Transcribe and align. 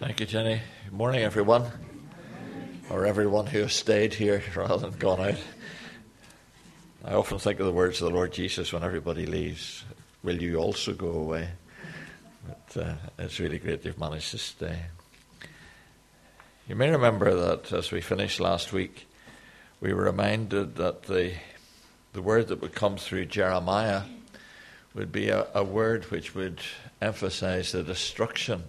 Thank 0.00 0.20
you, 0.20 0.26
Jenny. 0.26 0.60
Good 0.84 0.92
morning, 0.92 1.22
everyone, 1.22 1.64
or 2.88 3.04
everyone 3.04 3.46
who 3.46 3.62
has 3.62 3.72
stayed 3.72 4.14
here 4.14 4.40
rather 4.54 4.76
than 4.76 4.96
gone 4.96 5.18
out. 5.20 5.38
I 7.04 7.14
often 7.14 7.40
think 7.40 7.58
of 7.58 7.66
the 7.66 7.72
words 7.72 8.00
of 8.00 8.08
the 8.08 8.14
Lord 8.14 8.32
Jesus 8.32 8.72
when 8.72 8.84
everybody 8.84 9.26
leaves 9.26 9.82
Will 10.22 10.40
you 10.40 10.58
also 10.58 10.92
go 10.92 11.10
away? 11.10 11.48
But 12.46 12.80
uh, 12.80 12.94
it's 13.18 13.40
really 13.40 13.58
great 13.58 13.84
you've 13.84 13.98
managed 13.98 14.30
to 14.30 14.38
stay. 14.38 14.82
You 16.68 16.76
may 16.76 16.90
remember 16.90 17.34
that 17.34 17.72
as 17.72 17.90
we 17.90 18.00
finished 18.00 18.38
last 18.38 18.72
week, 18.72 19.08
we 19.80 19.92
were 19.92 20.04
reminded 20.04 20.76
that 20.76 21.02
the, 21.02 21.32
the 22.12 22.22
word 22.22 22.46
that 22.48 22.62
would 22.62 22.72
come 22.72 22.98
through 22.98 23.26
Jeremiah 23.26 24.02
would 24.94 25.10
be 25.10 25.30
a, 25.30 25.48
a 25.54 25.64
word 25.64 26.04
which 26.12 26.36
would 26.36 26.60
emphasize 27.02 27.72
the 27.72 27.82
destruction 27.82 28.62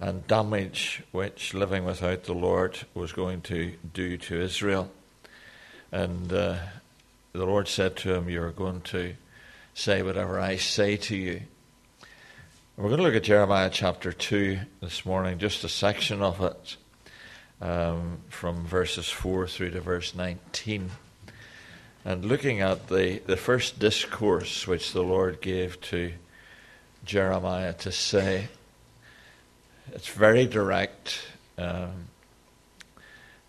and 0.00 0.26
damage 0.26 1.02
which 1.12 1.52
living 1.52 1.84
without 1.84 2.24
the 2.24 2.32
Lord 2.32 2.78
was 2.94 3.12
going 3.12 3.42
to 3.42 3.74
do 3.92 4.16
to 4.16 4.40
Israel. 4.40 4.90
And 5.92 6.32
uh, 6.32 6.56
the 7.32 7.44
Lord 7.44 7.68
said 7.68 7.96
to 7.96 8.14
him, 8.14 8.30
You're 8.30 8.50
going 8.50 8.80
to 8.82 9.14
say 9.74 10.02
whatever 10.02 10.40
I 10.40 10.56
say 10.56 10.96
to 10.96 11.16
you. 11.16 11.42
We're 12.76 12.88
going 12.88 12.98
to 12.98 13.02
look 13.02 13.14
at 13.14 13.24
Jeremiah 13.24 13.68
chapter 13.70 14.10
2 14.10 14.58
this 14.80 15.04
morning, 15.04 15.38
just 15.38 15.64
a 15.64 15.68
section 15.68 16.22
of 16.22 16.40
it, 16.40 16.76
um, 17.60 18.20
from 18.30 18.64
verses 18.64 19.10
4 19.10 19.46
through 19.48 19.72
to 19.72 19.80
verse 19.82 20.14
19. 20.14 20.90
And 22.06 22.24
looking 22.24 22.62
at 22.62 22.88
the, 22.88 23.20
the 23.26 23.36
first 23.36 23.78
discourse 23.78 24.66
which 24.66 24.94
the 24.94 25.02
Lord 25.02 25.42
gave 25.42 25.78
to 25.82 26.14
Jeremiah 27.04 27.74
to 27.74 27.92
say, 27.92 28.48
it's 29.92 30.08
very 30.08 30.46
direct. 30.46 31.20
Um, 31.58 32.08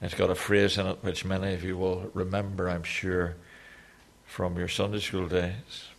it's 0.01 0.15
got 0.15 0.29
a 0.29 0.35
phrase 0.35 0.77
in 0.77 0.87
it 0.87 1.03
which 1.03 1.23
many 1.25 1.53
of 1.53 1.63
you 1.63 1.77
will 1.77 2.09
remember, 2.13 2.69
I'm 2.69 2.83
sure, 2.83 3.35
from 4.25 4.57
your 4.57 4.67
Sunday 4.67 4.99
school 4.99 5.27
days. 5.27 5.89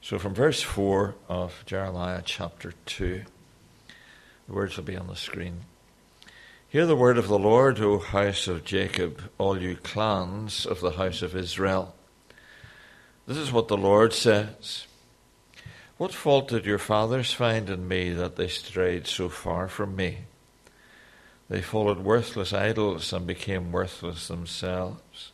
So, 0.00 0.18
from 0.18 0.34
verse 0.34 0.60
4 0.60 1.14
of 1.28 1.62
Jeremiah 1.66 2.22
chapter 2.24 2.74
2, 2.86 3.22
the 4.46 4.52
words 4.52 4.76
will 4.76 4.84
be 4.84 4.96
on 4.96 5.06
the 5.06 5.16
screen. 5.16 5.60
Hear 6.68 6.86
the 6.86 6.96
word 6.96 7.18
of 7.18 7.28
the 7.28 7.38
Lord, 7.38 7.80
O 7.80 7.98
house 7.98 8.48
of 8.48 8.64
Jacob, 8.64 9.30
all 9.38 9.62
you 9.62 9.76
clans 9.76 10.66
of 10.66 10.80
the 10.80 10.90
house 10.90 11.22
of 11.22 11.36
Israel. 11.36 11.94
This 13.26 13.36
is 13.36 13.52
what 13.52 13.68
the 13.68 13.76
Lord 13.76 14.12
says. 14.12 14.86
What 15.96 16.12
fault 16.12 16.48
did 16.48 16.66
your 16.66 16.78
fathers 16.78 17.32
find 17.32 17.70
in 17.70 17.86
me 17.86 18.10
that 18.10 18.34
they 18.34 18.48
strayed 18.48 19.06
so 19.06 19.28
far 19.28 19.68
from 19.68 19.94
me? 19.94 20.24
They 21.48 21.62
followed 21.62 22.00
worthless 22.00 22.52
idols 22.52 23.12
and 23.12 23.26
became 23.26 23.70
worthless 23.70 24.26
themselves. 24.26 25.30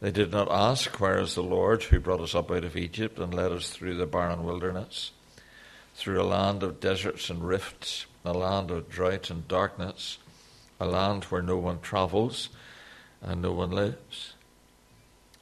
They 0.00 0.10
did 0.10 0.30
not 0.30 0.50
ask, 0.50 1.00
Where 1.00 1.18
is 1.18 1.34
the 1.34 1.42
Lord 1.42 1.82
who 1.82 2.00
brought 2.00 2.20
us 2.20 2.34
up 2.34 2.50
out 2.50 2.64
of 2.64 2.76
Egypt 2.76 3.18
and 3.18 3.34
led 3.34 3.52
us 3.52 3.68
through 3.68 3.96
the 3.96 4.06
barren 4.06 4.42
wilderness, 4.42 5.10
through 5.94 6.20
a 6.20 6.24
land 6.24 6.62
of 6.62 6.80
deserts 6.80 7.28
and 7.28 7.46
rifts, 7.46 8.06
a 8.24 8.32
land 8.32 8.70
of 8.70 8.88
drought 8.88 9.28
and 9.28 9.46
darkness, 9.48 10.16
a 10.80 10.86
land 10.86 11.24
where 11.24 11.42
no 11.42 11.58
one 11.58 11.80
travels 11.80 12.48
and 13.20 13.42
no 13.42 13.52
one 13.52 13.70
lives? 13.70 14.35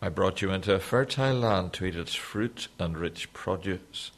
I 0.05 0.11
brought 0.11 0.43
you 0.43 0.51
into 0.51 0.75
a 0.75 0.81
fertile 0.81 1.33
land 1.33 1.73
to 1.73 1.87
eat 1.87 1.97
its 1.97 2.15
fruit 2.15 2.69
and 2.79 2.99
rich 2.99 3.33
produce. 3.33 4.11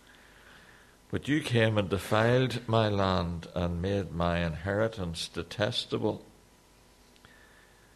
But 1.12 1.28
you 1.28 1.40
came 1.40 1.78
and 1.78 1.88
defiled 1.88 2.66
my 2.66 2.88
land 2.88 3.46
and 3.54 3.80
made 3.80 4.10
my 4.10 4.38
inheritance 4.38 5.28
detestable. 5.28 6.24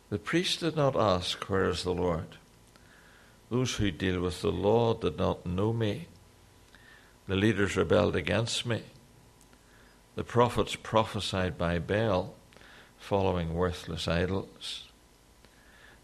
The 0.08 0.20
priest 0.20 0.60
did 0.60 0.76
not 0.76 0.94
ask, 0.94 1.42
Where 1.50 1.68
is 1.68 1.82
the 1.82 1.92
Lord? 1.92 2.36
Those 3.50 3.74
who 3.74 3.90
deal 3.90 4.20
with 4.20 4.40
the 4.40 4.52
law 4.52 4.94
did 4.94 5.18
not 5.18 5.44
know 5.44 5.72
me. 5.72 6.06
The 7.26 7.34
leaders 7.34 7.76
rebelled 7.76 8.14
against 8.14 8.64
me. 8.64 8.84
The 10.14 10.22
prophets 10.22 10.76
prophesied 10.76 11.58
by 11.58 11.80
Baal, 11.80 12.36
following 13.00 13.52
worthless 13.52 14.06
idols. 14.06 14.89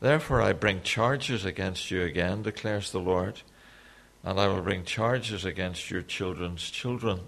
Therefore 0.00 0.42
I 0.42 0.52
bring 0.52 0.82
charges 0.82 1.44
against 1.44 1.90
you 1.90 2.02
again, 2.02 2.42
declares 2.42 2.92
the 2.92 3.00
Lord, 3.00 3.42
and 4.22 4.38
I 4.38 4.46
will 4.48 4.62
bring 4.62 4.84
charges 4.84 5.44
against 5.44 5.90
your 5.90 6.02
children's 6.02 6.68
children. 6.70 7.20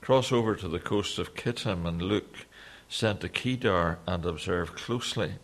Cross 0.00 0.32
over 0.32 0.54
to 0.56 0.68
the 0.68 0.78
coast 0.78 1.18
of 1.18 1.34
Kittim 1.34 1.86
and 1.86 2.00
look, 2.00 2.46
send 2.88 3.20
to 3.20 3.28
Kedar 3.28 3.98
and 4.06 4.24
observe 4.24 4.74
closely. 4.74 5.34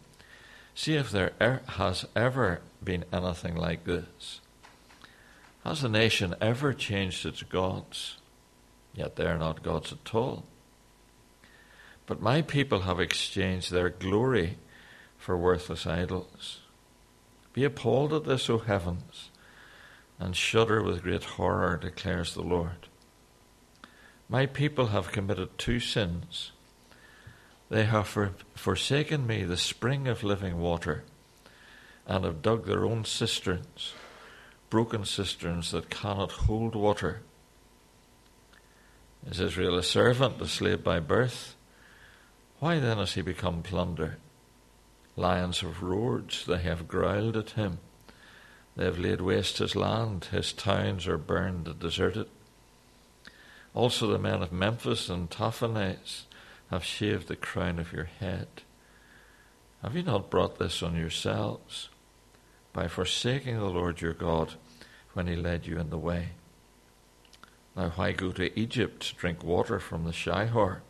See 0.75 0.95
if 0.95 1.11
there 1.11 1.33
er- 1.41 1.63
has 1.67 2.07
ever 2.15 2.61
been 2.83 3.05
anything 3.13 3.57
like 3.57 3.85
this. 3.85 4.41
Has 5.65 5.85
a 5.85 5.89
nation 5.89 6.35
ever 6.41 6.73
changed 6.73 7.27
its 7.27 7.43
gods? 7.43 8.17
Yet 8.95 9.17
they 9.17 9.27
are 9.27 9.39
not 9.39 9.63
gods 9.63 9.93
at 9.93 10.15
all. 10.15 10.45
But 12.07 12.23
my 12.23 12.41
people 12.43 12.81
have 12.81 12.99
exchanged 12.99 13.71
their 13.71 13.91
glory 13.91 14.57
for 15.21 15.37
worthless 15.37 15.87
idols. 15.87 16.61
Be 17.53 17.63
appalled 17.63 18.15
at 18.15 18.25
this, 18.25 18.49
O 18.49 18.59
heavens, 18.59 19.31
and 20.19 20.35
shudder 20.35 20.83
with 20.83 21.03
great 21.03 21.25
horror, 21.25 21.77
declares 21.77 22.33
the 22.33 22.43
Lord. 22.43 22.89
My 24.31 24.47
people 24.47 24.87
have 24.87 25.13
committed 25.13 25.59
two 25.59 25.79
sins. 25.79 26.53
They 27.69 27.85
have 27.85 28.09
for, 28.09 28.33
forsaken 28.55 29.27
me, 29.27 29.45
the 29.45 29.59
spring 29.59 30.09
of 30.09 30.25
living 30.25 30.59
water, 30.59 31.05
and 32.07 32.25
have 32.25 32.41
dug 32.41 32.65
their 32.65 32.87
own 32.87 33.05
cisterns, 33.05 33.93
broken 34.71 35.05
cisterns 35.05 35.71
that 35.73 35.91
cannot 35.91 36.33
hold 36.33 36.75
water. 36.75 37.21
Is 39.27 39.39
Israel 39.39 39.77
a 39.77 39.83
servant, 39.83 40.41
a 40.41 40.49
slave 40.49 40.83
by 40.83 40.99
birth? 40.99 41.57
Why 42.59 42.79
then 42.79 42.97
has 42.97 43.13
he 43.13 43.21
become 43.21 43.63
plunder? 43.63 44.17
Lions 45.21 45.61
have 45.61 45.83
roared, 45.83 46.35
they 46.47 46.63
have 46.63 46.89
growled 46.89 47.37
at 47.37 47.51
him. 47.51 47.79
They 48.75 48.87
have 48.87 48.99
laid 48.99 49.21
waste 49.21 49.59
his 49.59 49.77
land, 49.77 50.25
his 50.27 50.55
towns 50.55 51.07
are 51.07 51.19
burned 51.19 51.69
and 51.69 51.79
deserted. 51.79 52.27
Also 53.75 54.07
the 54.07 54.19
men 54.19 54.43
of 54.43 54.51
Memphis 54.51 55.11
and 55.11 55.31
Tahpanhes 55.31 56.23
have 56.71 56.85
shaved 56.85 57.29
the 57.29 57.37
crown 57.37 57.79
of 57.79 57.93
your 57.93 58.05
head. 58.05 58.49
Have 59.83 59.95
you 59.95 60.03
not 60.03 60.31
brought 60.31 60.59
this 60.59 60.83
on 60.83 60.97
yourselves 60.97 61.91
by 62.73 62.89
forsaking 62.89 63.59
the 63.59 63.67
Lord 63.67 64.01
your 64.01 64.15
God 64.15 64.55
when 65.13 65.27
he 65.27 65.37
led 65.37 65.67
you 65.67 65.79
in 65.79 65.91
the 65.91 65.99
way? 65.99 66.31
Now 67.77 67.91
why 67.91 68.13
go 68.13 68.33
to 68.33 68.59
Egypt 68.59 69.03
to 69.03 69.15
drink 69.17 69.45
water 69.45 69.79
from 69.79 70.05
the 70.05 70.13
Shihor? 70.13 70.81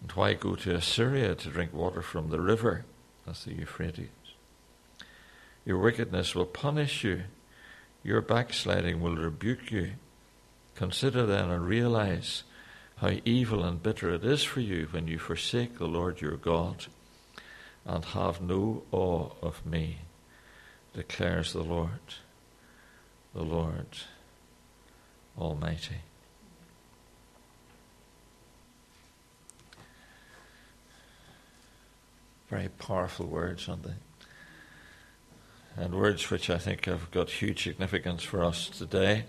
And 0.00 0.12
why 0.12 0.34
go 0.34 0.54
to 0.54 0.76
Assyria 0.76 1.34
to 1.34 1.48
drink 1.50 1.72
water 1.74 2.02
from 2.02 2.30
the 2.30 2.40
river? 2.40 2.84
That's 3.28 3.44
the 3.44 3.52
Euphrates. 3.52 4.08
Your 5.66 5.76
wickedness 5.76 6.34
will 6.34 6.46
punish 6.46 7.04
you. 7.04 7.24
Your 8.02 8.22
backsliding 8.22 9.02
will 9.02 9.16
rebuke 9.16 9.70
you. 9.70 9.92
Consider 10.74 11.26
then 11.26 11.50
and 11.50 11.66
realize 11.66 12.44
how 12.96 13.10
evil 13.26 13.64
and 13.64 13.82
bitter 13.82 14.14
it 14.14 14.24
is 14.24 14.44
for 14.44 14.60
you 14.60 14.88
when 14.92 15.08
you 15.08 15.18
forsake 15.18 15.76
the 15.76 15.86
Lord 15.86 16.22
your 16.22 16.38
God 16.38 16.86
and 17.84 18.02
have 18.02 18.40
no 18.40 18.84
awe 18.92 19.28
of 19.42 19.66
me, 19.66 19.98
declares 20.94 21.52
the 21.52 21.62
Lord, 21.62 22.14
the 23.34 23.42
Lord 23.42 23.88
Almighty. 25.38 25.96
Very 32.48 32.68
powerful 32.68 33.26
words, 33.26 33.68
aren't 33.68 33.82
they? 33.82 33.94
And 35.76 35.94
words 35.94 36.30
which 36.30 36.48
I 36.48 36.58
think 36.58 36.86
have 36.86 37.10
got 37.10 37.30
huge 37.30 37.62
significance 37.62 38.22
for 38.22 38.42
us 38.42 38.68
today 38.68 39.26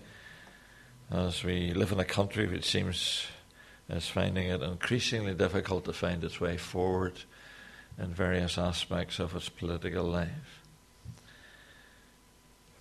as 1.10 1.44
we 1.44 1.72
live 1.72 1.92
in 1.92 2.00
a 2.00 2.04
country 2.04 2.46
which 2.46 2.64
seems 2.64 3.26
is 3.90 4.08
finding 4.08 4.48
it 4.48 4.62
increasingly 4.62 5.34
difficult 5.34 5.84
to 5.84 5.92
find 5.92 6.24
its 6.24 6.40
way 6.40 6.56
forward 6.56 7.12
in 7.98 8.14
various 8.14 8.56
aspects 8.56 9.18
of 9.18 9.34
its 9.34 9.48
political 9.48 10.04
life. 10.04 10.62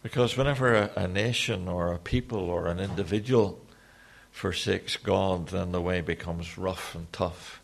Because 0.03 0.37
whenever 0.37 0.73
a, 0.73 0.91
a, 0.95 1.07
nation 1.07 1.67
or 1.67 1.91
a 1.91 1.99
people 1.99 2.49
or 2.49 2.67
an 2.67 2.79
individual 2.79 3.59
forsakes 4.31 4.95
God, 4.95 5.49
then 5.49 5.71
the 5.73 5.81
way 5.81 5.99
becomes 5.99 6.57
rough 6.57 6.95
and 6.95 7.11
tough 7.11 7.58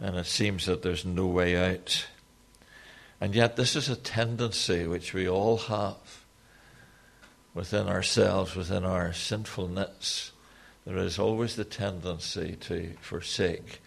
and 0.00 0.16
it 0.16 0.26
seems 0.26 0.66
that 0.66 0.82
there's 0.82 1.04
no 1.04 1.26
way 1.26 1.56
out. 1.56 2.06
And 3.20 3.34
yet, 3.34 3.56
this 3.56 3.76
is 3.76 3.88
a 3.88 3.96
tendency 3.96 4.86
which 4.86 5.12
we 5.12 5.28
all 5.28 5.58
have 5.58 6.24
within 7.54 7.88
ourselves, 7.88 8.56
within 8.56 8.84
our 8.84 9.12
sinfulness, 9.12 10.32
there 10.86 10.96
is 10.96 11.18
always 11.18 11.56
the 11.56 11.64
tendency 11.64 12.56
to 12.60 12.94
forsake 13.00 13.80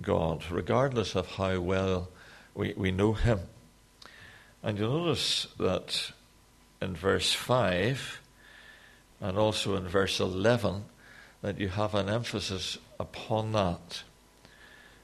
God, 0.00 0.44
regardless 0.50 1.14
of 1.14 1.26
how 1.26 1.60
well 1.60 2.08
we, 2.54 2.74
we 2.76 2.90
know 2.90 3.12
Him. 3.12 3.40
And 4.62 4.78
you'll 4.78 5.04
notice 5.04 5.46
that 5.58 6.12
in 6.82 6.96
verse 6.96 7.32
5 7.32 8.20
and 9.20 9.38
also 9.38 9.76
in 9.76 9.86
verse 9.86 10.18
11 10.18 10.84
that 11.42 11.60
you 11.60 11.68
have 11.68 11.94
an 11.94 12.08
emphasis 12.08 12.78
upon 12.98 13.52
that. 13.52 14.02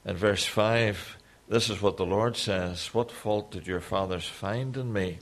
In 0.03 0.15
verse 0.15 0.45
5, 0.45 1.17
this 1.47 1.69
is 1.69 1.81
what 1.81 1.97
the 1.97 2.05
Lord 2.05 2.35
says 2.35 2.93
What 2.93 3.11
fault 3.11 3.51
did 3.51 3.67
your 3.67 3.81
fathers 3.81 4.27
find 4.27 4.75
in 4.75 4.91
me 4.91 5.19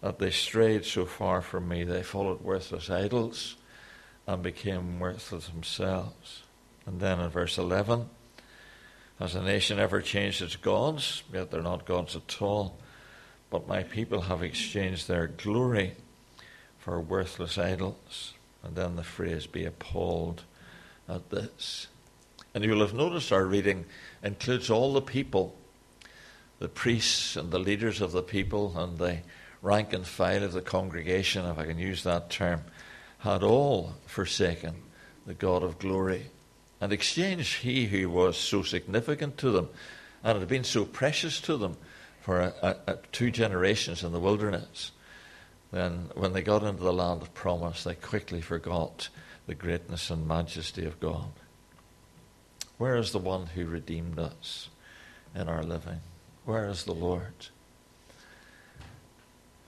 that 0.00 0.18
they 0.18 0.30
strayed 0.30 0.84
so 0.84 1.06
far 1.06 1.40
from 1.40 1.68
me? 1.68 1.84
They 1.84 2.02
followed 2.02 2.40
worthless 2.40 2.90
idols 2.90 3.56
and 4.26 4.42
became 4.42 4.98
worthless 4.98 5.46
themselves. 5.46 6.42
And 6.84 7.00
then 7.00 7.20
in 7.20 7.30
verse 7.30 7.58
11, 7.58 8.08
has 9.20 9.36
a 9.36 9.42
nation 9.42 9.78
ever 9.78 10.00
changed 10.00 10.42
its 10.42 10.56
gods? 10.56 11.22
Yet 11.32 11.52
they're 11.52 11.62
not 11.62 11.86
gods 11.86 12.16
at 12.16 12.42
all. 12.42 12.78
But 13.50 13.68
my 13.68 13.84
people 13.84 14.22
have 14.22 14.42
exchanged 14.42 15.06
their 15.06 15.28
glory 15.28 15.92
for 16.78 17.00
worthless 17.00 17.56
idols. 17.56 18.34
And 18.64 18.74
then 18.74 18.96
the 18.96 19.04
phrase, 19.04 19.46
be 19.46 19.64
appalled 19.64 20.42
at 21.08 21.30
this. 21.30 21.86
And 22.54 22.64
you'll 22.64 22.80
have 22.80 22.94
noticed 22.94 23.32
our 23.32 23.44
reading 23.44 23.86
includes 24.22 24.70
all 24.70 24.92
the 24.92 25.00
people, 25.02 25.56
the 26.58 26.68
priests 26.68 27.36
and 27.36 27.50
the 27.50 27.58
leaders 27.58 28.00
of 28.00 28.12
the 28.12 28.22
people 28.22 28.76
and 28.76 28.98
the 28.98 29.18
rank 29.62 29.92
and 29.92 30.06
file 30.06 30.42
of 30.42 30.52
the 30.52 30.60
congregation, 30.60 31.46
if 31.46 31.58
I 31.58 31.64
can 31.64 31.78
use 31.78 32.02
that 32.02 32.30
term, 32.30 32.62
had 33.18 33.42
all 33.42 33.94
forsaken 34.06 34.74
the 35.26 35.34
God 35.34 35.62
of 35.62 35.78
glory 35.78 36.26
and 36.80 36.92
exchanged 36.92 37.62
he 37.62 37.86
who 37.86 38.10
was 38.10 38.36
so 38.36 38.62
significant 38.62 39.38
to 39.38 39.50
them 39.52 39.68
and 40.24 40.38
had 40.38 40.48
been 40.48 40.64
so 40.64 40.84
precious 40.84 41.40
to 41.42 41.56
them 41.56 41.76
for 42.20 42.40
a, 42.40 42.52
a, 42.62 42.92
a 42.92 42.98
two 43.12 43.30
generations 43.30 44.02
in 44.02 44.12
the 44.12 44.20
wilderness. 44.20 44.90
Then, 45.70 46.10
when 46.14 46.32
they 46.32 46.42
got 46.42 46.64
into 46.64 46.82
the 46.82 46.92
land 46.92 47.22
of 47.22 47.32
promise, 47.34 47.84
they 47.84 47.94
quickly 47.94 48.40
forgot 48.40 49.08
the 49.46 49.54
greatness 49.54 50.10
and 50.10 50.26
majesty 50.26 50.84
of 50.84 51.00
God. 51.00 51.30
Where 52.78 52.96
is 52.96 53.12
the 53.12 53.18
one 53.18 53.46
who 53.46 53.64
redeemed 53.64 54.18
us 54.18 54.68
in 55.34 55.48
our 55.48 55.62
living? 55.62 56.00
Where 56.44 56.68
is 56.68 56.84
the 56.84 56.94
Lord? 56.94 57.46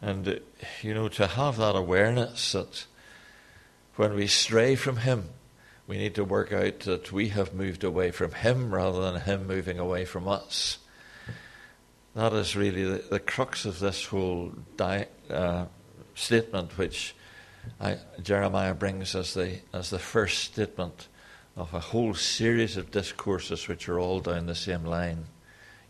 And, 0.03 0.41
you 0.83 0.95
know, 0.95 1.09
to 1.09 1.27
have 1.27 1.57
that 1.57 1.77
awareness 1.77 2.53
that 2.53 2.87
when 3.97 4.15
we 4.15 4.27
stray 4.27 4.75
from 4.75 4.99
Him, 4.99 5.31
we 5.87 5.97
need 5.97 6.15
to 6.17 6.25
work 6.25 6.53
out 6.53 6.81
that 6.81 7.13
we 7.13 7.29
have 7.29 7.55
moved 7.55 7.85
away 7.85 8.11
from 8.11 8.33
Him 8.33 8.75
rather 8.75 9.01
than 9.01 9.21
Him 9.23 9.47
moving 9.47 9.79
away 9.79 10.05
from 10.05 10.27
us. 10.29 10.79
That 12.15 12.33
is 12.33 12.57
really 12.57 12.85
the, 12.85 13.05
the 13.11 13.21
crux 13.21 13.65
of 13.65 13.79
this 13.81 14.07
whole 14.07 14.53
di- 14.77 15.09
uh, 15.31 15.67
statement, 16.15 16.77
which 16.79 17.15
I, 17.81 17.99
Jeremiah 18.23 18.75
brings 18.75 19.15
as 19.15 19.35
the, 19.35 19.59
as 19.73 19.91
the 19.91 19.99
first 19.99 20.45
statement 20.45 21.09
of 21.57 21.73
a 21.73 21.81
whole 21.81 22.15
series 22.15 22.77
of 22.77 22.91
discourses 22.91 23.69
which 23.69 23.89
are 23.89 23.99
all 23.99 24.21
down 24.21 24.47
the 24.47 24.55
same 24.55 24.85
line. 24.85 25.25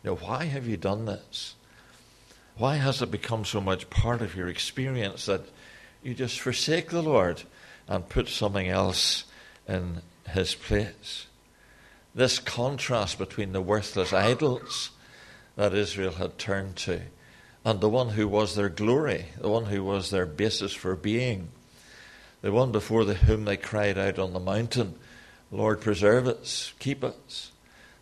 You 0.02 0.10
know, 0.10 0.16
why 0.16 0.44
have 0.44 0.66
you 0.66 0.76
done 0.76 1.06
this? 1.06 1.54
Why 2.56 2.76
has 2.76 3.02
it 3.02 3.10
become 3.10 3.44
so 3.44 3.60
much 3.60 3.90
part 3.90 4.20
of 4.20 4.36
your 4.36 4.48
experience 4.48 5.26
that 5.26 5.42
you 6.02 6.14
just 6.14 6.40
forsake 6.40 6.90
the 6.90 7.02
Lord 7.02 7.42
and 7.88 8.08
put 8.08 8.28
something 8.28 8.68
else 8.68 9.24
in 9.66 10.02
his 10.28 10.54
place? 10.54 11.26
This 12.14 12.38
contrast 12.38 13.18
between 13.18 13.52
the 13.52 13.62
worthless 13.62 14.12
idols 14.12 14.90
that 15.56 15.74
Israel 15.74 16.12
had 16.12 16.38
turned 16.38 16.76
to 16.76 17.00
and 17.64 17.80
the 17.80 17.88
one 17.88 18.10
who 18.10 18.28
was 18.28 18.54
their 18.54 18.68
glory, 18.68 19.26
the 19.40 19.48
one 19.48 19.64
who 19.64 19.82
was 19.82 20.10
their 20.10 20.26
basis 20.26 20.74
for 20.74 20.94
being, 20.94 21.48
the 22.42 22.52
one 22.52 22.72
before 22.72 23.04
the, 23.04 23.14
whom 23.14 23.46
they 23.46 23.56
cried 23.56 23.96
out 23.96 24.18
on 24.18 24.34
the 24.34 24.40
mountain, 24.40 24.98
Lord, 25.50 25.80
preserve 25.80 26.26
us, 26.26 26.72
keep 26.78 27.04
us. 27.04 27.52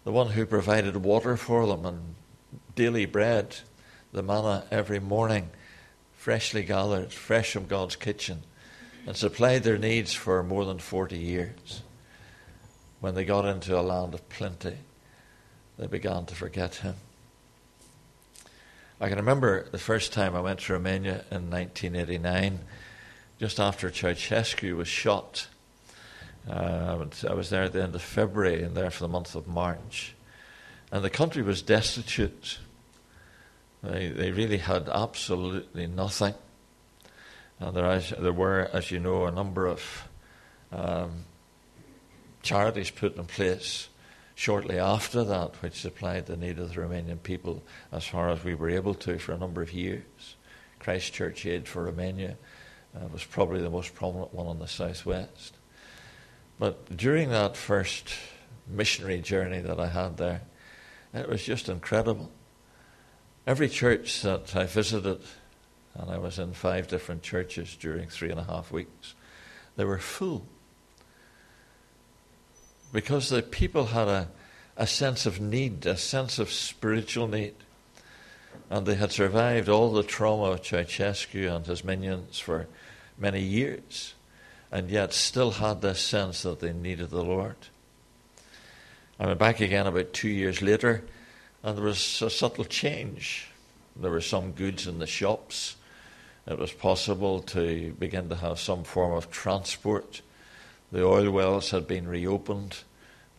The 0.04 0.12
one 0.12 0.28
who 0.28 0.46
provided 0.46 0.96
water 0.96 1.36
for 1.36 1.66
them 1.66 1.84
and 1.84 2.14
daily 2.74 3.06
bread, 3.06 3.56
the 4.12 4.22
manna 4.22 4.64
every 4.70 4.98
morning, 4.98 5.50
freshly 6.16 6.62
gathered, 6.62 7.12
fresh 7.12 7.52
from 7.52 7.66
God's 7.66 7.96
kitchen, 7.96 8.42
and 9.06 9.16
supplied 9.16 9.64
their 9.64 9.78
needs 9.78 10.12
for 10.12 10.42
more 10.42 10.64
than 10.64 10.78
40 10.78 11.18
years. 11.18 11.82
When 13.00 13.14
they 13.14 13.24
got 13.24 13.44
into 13.44 13.78
a 13.78 13.82
land 13.82 14.14
of 14.14 14.28
plenty, 14.28 14.76
they 15.78 15.86
began 15.86 16.26
to 16.26 16.34
forget 16.34 16.76
Him. 16.76 16.94
I 19.00 19.08
can 19.08 19.18
remember 19.18 19.68
the 19.70 19.78
first 19.78 20.12
time 20.12 20.36
I 20.36 20.40
went 20.40 20.60
to 20.60 20.74
Romania 20.74 21.24
in 21.32 21.50
1989, 21.50 22.60
just 23.40 23.58
after 23.58 23.90
Ceausescu 23.90 24.76
was 24.76 24.86
shot. 24.86 25.48
Uh, 26.48 27.06
I 27.28 27.34
was 27.34 27.50
there 27.50 27.62
at 27.62 27.72
the 27.72 27.82
end 27.82 27.94
of 27.94 28.02
February 28.02 28.62
and 28.62 28.76
there 28.76 28.90
for 28.90 29.04
the 29.04 29.08
month 29.08 29.34
of 29.34 29.46
March. 29.46 30.14
And 30.90 31.04
the 31.04 31.10
country 31.10 31.42
was 31.42 31.62
destitute. 31.62 32.58
They, 33.82 34.08
they 34.08 34.30
really 34.30 34.58
had 34.58 34.88
absolutely 34.88 35.86
nothing. 35.86 36.34
And 37.58 37.76
there, 37.76 38.00
there 38.00 38.32
were, 38.32 38.68
as 38.72 38.90
you 38.90 38.98
know, 38.98 39.26
a 39.26 39.30
number 39.30 39.66
of 39.66 40.08
um, 40.72 41.24
charities 42.42 42.90
put 42.90 43.16
in 43.16 43.24
place 43.24 43.88
shortly 44.34 44.78
after 44.78 45.22
that, 45.24 45.62
which 45.62 45.80
supplied 45.80 46.26
the 46.26 46.36
need 46.36 46.58
of 46.58 46.74
the 46.74 46.80
Romanian 46.80 47.22
people 47.22 47.62
as 47.92 48.04
far 48.04 48.30
as 48.30 48.42
we 48.42 48.54
were 48.54 48.70
able 48.70 48.94
to 48.94 49.18
for 49.18 49.32
a 49.32 49.38
number 49.38 49.62
of 49.62 49.72
years. 49.72 50.36
Christchurch 50.80 51.46
Aid 51.46 51.68
for 51.68 51.84
Romania 51.84 52.36
uh, 52.96 53.06
was 53.12 53.24
probably 53.24 53.60
the 53.60 53.70
most 53.70 53.94
prominent 53.94 54.34
one 54.34 54.48
on 54.48 54.58
the 54.58 54.66
southwest. 54.66 55.54
But 56.62 56.96
during 56.96 57.30
that 57.30 57.56
first 57.56 58.10
missionary 58.68 59.20
journey 59.20 59.58
that 59.62 59.80
I 59.80 59.88
had 59.88 60.16
there, 60.16 60.42
it 61.12 61.28
was 61.28 61.42
just 61.42 61.68
incredible. 61.68 62.30
Every 63.48 63.68
church 63.68 64.22
that 64.22 64.54
I 64.54 64.66
visited, 64.66 65.22
and 65.96 66.08
I 66.08 66.18
was 66.18 66.38
in 66.38 66.52
five 66.52 66.86
different 66.86 67.24
churches 67.24 67.74
during 67.74 68.08
three 68.08 68.30
and 68.30 68.38
a 68.38 68.44
half 68.44 68.70
weeks, 68.70 69.16
they 69.74 69.84
were 69.84 69.98
full. 69.98 70.46
Because 72.92 73.28
the 73.28 73.42
people 73.42 73.86
had 73.86 74.06
a, 74.06 74.28
a 74.76 74.86
sense 74.86 75.26
of 75.26 75.40
need, 75.40 75.84
a 75.84 75.96
sense 75.96 76.38
of 76.38 76.52
spiritual 76.52 77.26
need. 77.26 77.56
And 78.70 78.86
they 78.86 78.94
had 78.94 79.10
survived 79.10 79.68
all 79.68 79.92
the 79.92 80.04
trauma 80.04 80.52
of 80.52 80.62
Ceausescu 80.62 81.52
and 81.52 81.66
his 81.66 81.82
minions 81.82 82.38
for 82.38 82.68
many 83.18 83.40
years 83.40 84.14
and 84.72 84.90
yet 84.90 85.12
still 85.12 85.50
had 85.50 85.82
this 85.82 86.00
sense 86.00 86.42
that 86.42 86.60
they 86.60 86.72
needed 86.72 87.10
the 87.10 87.22
Lord. 87.22 87.56
I 89.20 89.26
went 89.26 89.38
back 89.38 89.60
again 89.60 89.86
about 89.86 90.14
two 90.14 90.30
years 90.30 90.62
later, 90.62 91.04
and 91.62 91.76
there 91.76 91.84
was 91.84 92.22
a 92.22 92.30
subtle 92.30 92.64
change. 92.64 93.48
There 93.94 94.10
were 94.10 94.22
some 94.22 94.52
goods 94.52 94.86
in 94.86 94.98
the 94.98 95.06
shops. 95.06 95.76
It 96.46 96.58
was 96.58 96.72
possible 96.72 97.40
to 97.42 97.92
begin 97.98 98.30
to 98.30 98.36
have 98.36 98.58
some 98.58 98.82
form 98.82 99.12
of 99.12 99.30
transport. 99.30 100.22
The 100.90 101.04
oil 101.04 101.30
wells 101.30 101.70
had 101.70 101.86
been 101.86 102.08
reopened, 102.08 102.78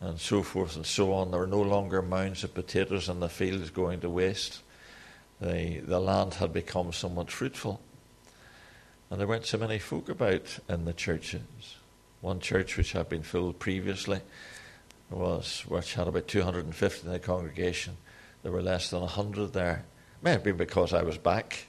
and 0.00 0.20
so 0.20 0.42
forth 0.42 0.76
and 0.76 0.86
so 0.86 1.12
on. 1.12 1.32
There 1.32 1.40
were 1.40 1.46
no 1.48 1.60
longer 1.60 2.00
mounds 2.00 2.44
of 2.44 2.54
potatoes 2.54 3.08
in 3.08 3.18
the 3.18 3.28
fields 3.28 3.70
going 3.70 4.00
to 4.00 4.08
waste. 4.08 4.60
The, 5.40 5.80
the 5.80 6.00
land 6.00 6.34
had 6.34 6.52
become 6.52 6.92
somewhat 6.92 7.30
fruitful. 7.30 7.80
And 9.14 9.20
there 9.20 9.28
weren't 9.28 9.46
so 9.46 9.58
many 9.58 9.78
folk 9.78 10.08
about 10.08 10.58
in 10.68 10.86
the 10.86 10.92
churches. 10.92 11.76
One 12.20 12.40
church 12.40 12.76
which 12.76 12.90
had 12.94 13.08
been 13.08 13.22
filled 13.22 13.60
previously 13.60 14.20
was 15.08 15.64
which 15.68 15.94
had 15.94 16.08
about 16.08 16.26
250 16.26 17.06
in 17.06 17.12
the 17.12 17.20
congregation. 17.20 17.96
There 18.42 18.50
were 18.50 18.60
less 18.60 18.90
than 18.90 19.02
100 19.02 19.52
there. 19.52 19.84
May 20.20 20.32
have 20.32 20.42
been 20.42 20.56
because 20.56 20.92
I 20.92 21.04
was 21.04 21.16
back, 21.16 21.68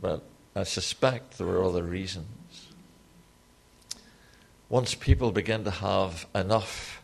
but 0.00 0.22
I 0.56 0.62
suspect 0.62 1.36
there 1.36 1.46
were 1.46 1.62
other 1.62 1.82
reasons. 1.82 2.68
Once 4.70 4.94
people 4.94 5.32
begin 5.32 5.64
to 5.64 5.70
have 5.70 6.26
enough 6.34 7.02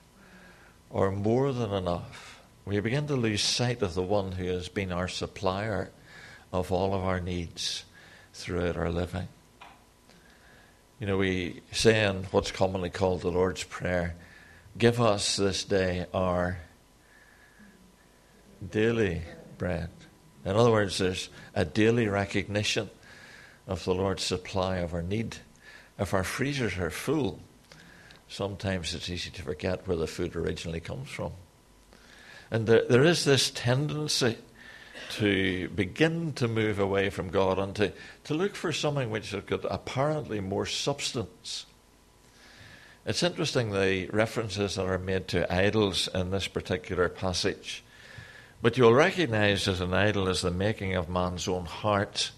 or 0.89 1.11
more 1.11 1.53
than 1.53 1.75
enough, 1.75 2.41
we 2.65 2.81
begin 2.81 3.07
to 3.09 3.15
lose 3.15 3.43
sight 3.43 3.83
of 3.83 3.93
the 3.93 4.01
one 4.01 4.33
who 4.33 4.47
has 4.47 4.71
been 4.71 4.91
our 4.91 5.07
supplier 5.07 5.91
of 6.51 6.73
all 6.73 6.95
of 6.95 7.05
our 7.05 7.21
needs 7.21 7.85
throughout 8.33 8.79
our 8.79 8.91
living. 8.91 9.29
You 11.01 11.09
know, 11.09 11.17
we 11.17 11.61
say 11.73 12.05
in 12.05 12.23
what's 12.31 12.53
commonly 12.53 12.89
called 12.89 13.23
the 13.23 13.31
Lord's 13.31 13.65
Prayer, 13.65 14.15
give 14.79 15.01
us 15.01 15.37
this 15.37 15.65
day 15.65 16.07
our 16.15 16.59
daily 18.71 19.23
bread. 19.59 19.91
In 20.45 20.55
other 20.55 20.71
words, 20.71 20.99
there's 20.99 21.31
a 21.53 21.65
daily 21.65 22.07
recognition 22.07 22.91
of 23.67 23.85
the 23.85 23.93
Lord's 23.93 24.23
supply 24.23 24.77
of 24.77 24.95
our 24.95 25.03
need. 25.03 25.39
If 25.99 26.15
our 26.15 26.23
freezers 26.23 26.79
are 26.79 26.91
full, 26.91 27.41
sometimes 28.29 28.95
it's 28.95 29.11
easy 29.11 29.31
to 29.31 29.43
forget 29.43 29.89
where 29.89 29.97
the 29.97 30.07
food 30.07 30.37
originally 30.37 30.81
comes 30.81 31.09
from. 31.11 31.33
And 32.53 32.69
there, 32.69 32.85
there 32.89 33.05
is 33.05 33.25
this 33.25 33.51
tendency 33.51 34.39
to 35.13 35.69
begin 35.69 36.33
to 36.35 36.49
move 36.49 36.79
away 36.79 37.11
from 37.11 37.31
God 37.31 37.59
and 37.59 37.75
to, 37.77 37.93
to 38.25 38.35
look 38.35 38.55
for 38.55 38.73
something 38.73 39.11
which 39.11 39.31
has 39.31 39.45
got 39.45 39.65
apparently 39.69 40.41
more 40.41 40.67
substance. 40.67 41.67
It's 43.07 43.23
interesting 43.23 43.71
the 43.71 44.09
references 44.13 44.77
that 44.77 44.87
are 44.87 44.99
made 44.99 45.29
to 45.29 45.53
idols 45.53 46.09
in 46.15 46.31
this 46.31 46.49
particular 46.49 47.09
passage. 47.09 47.85
But 48.63 48.79
you'll 48.79 48.95
recognize 48.95 49.67
that 49.67 49.81
an 49.81 49.93
idol 49.93 50.27
is 50.27 50.41
the 50.41 50.51
making 50.51 50.95
of 50.95 51.11
man's 51.11 51.47
own 51.47 51.67
heart. 51.67 52.31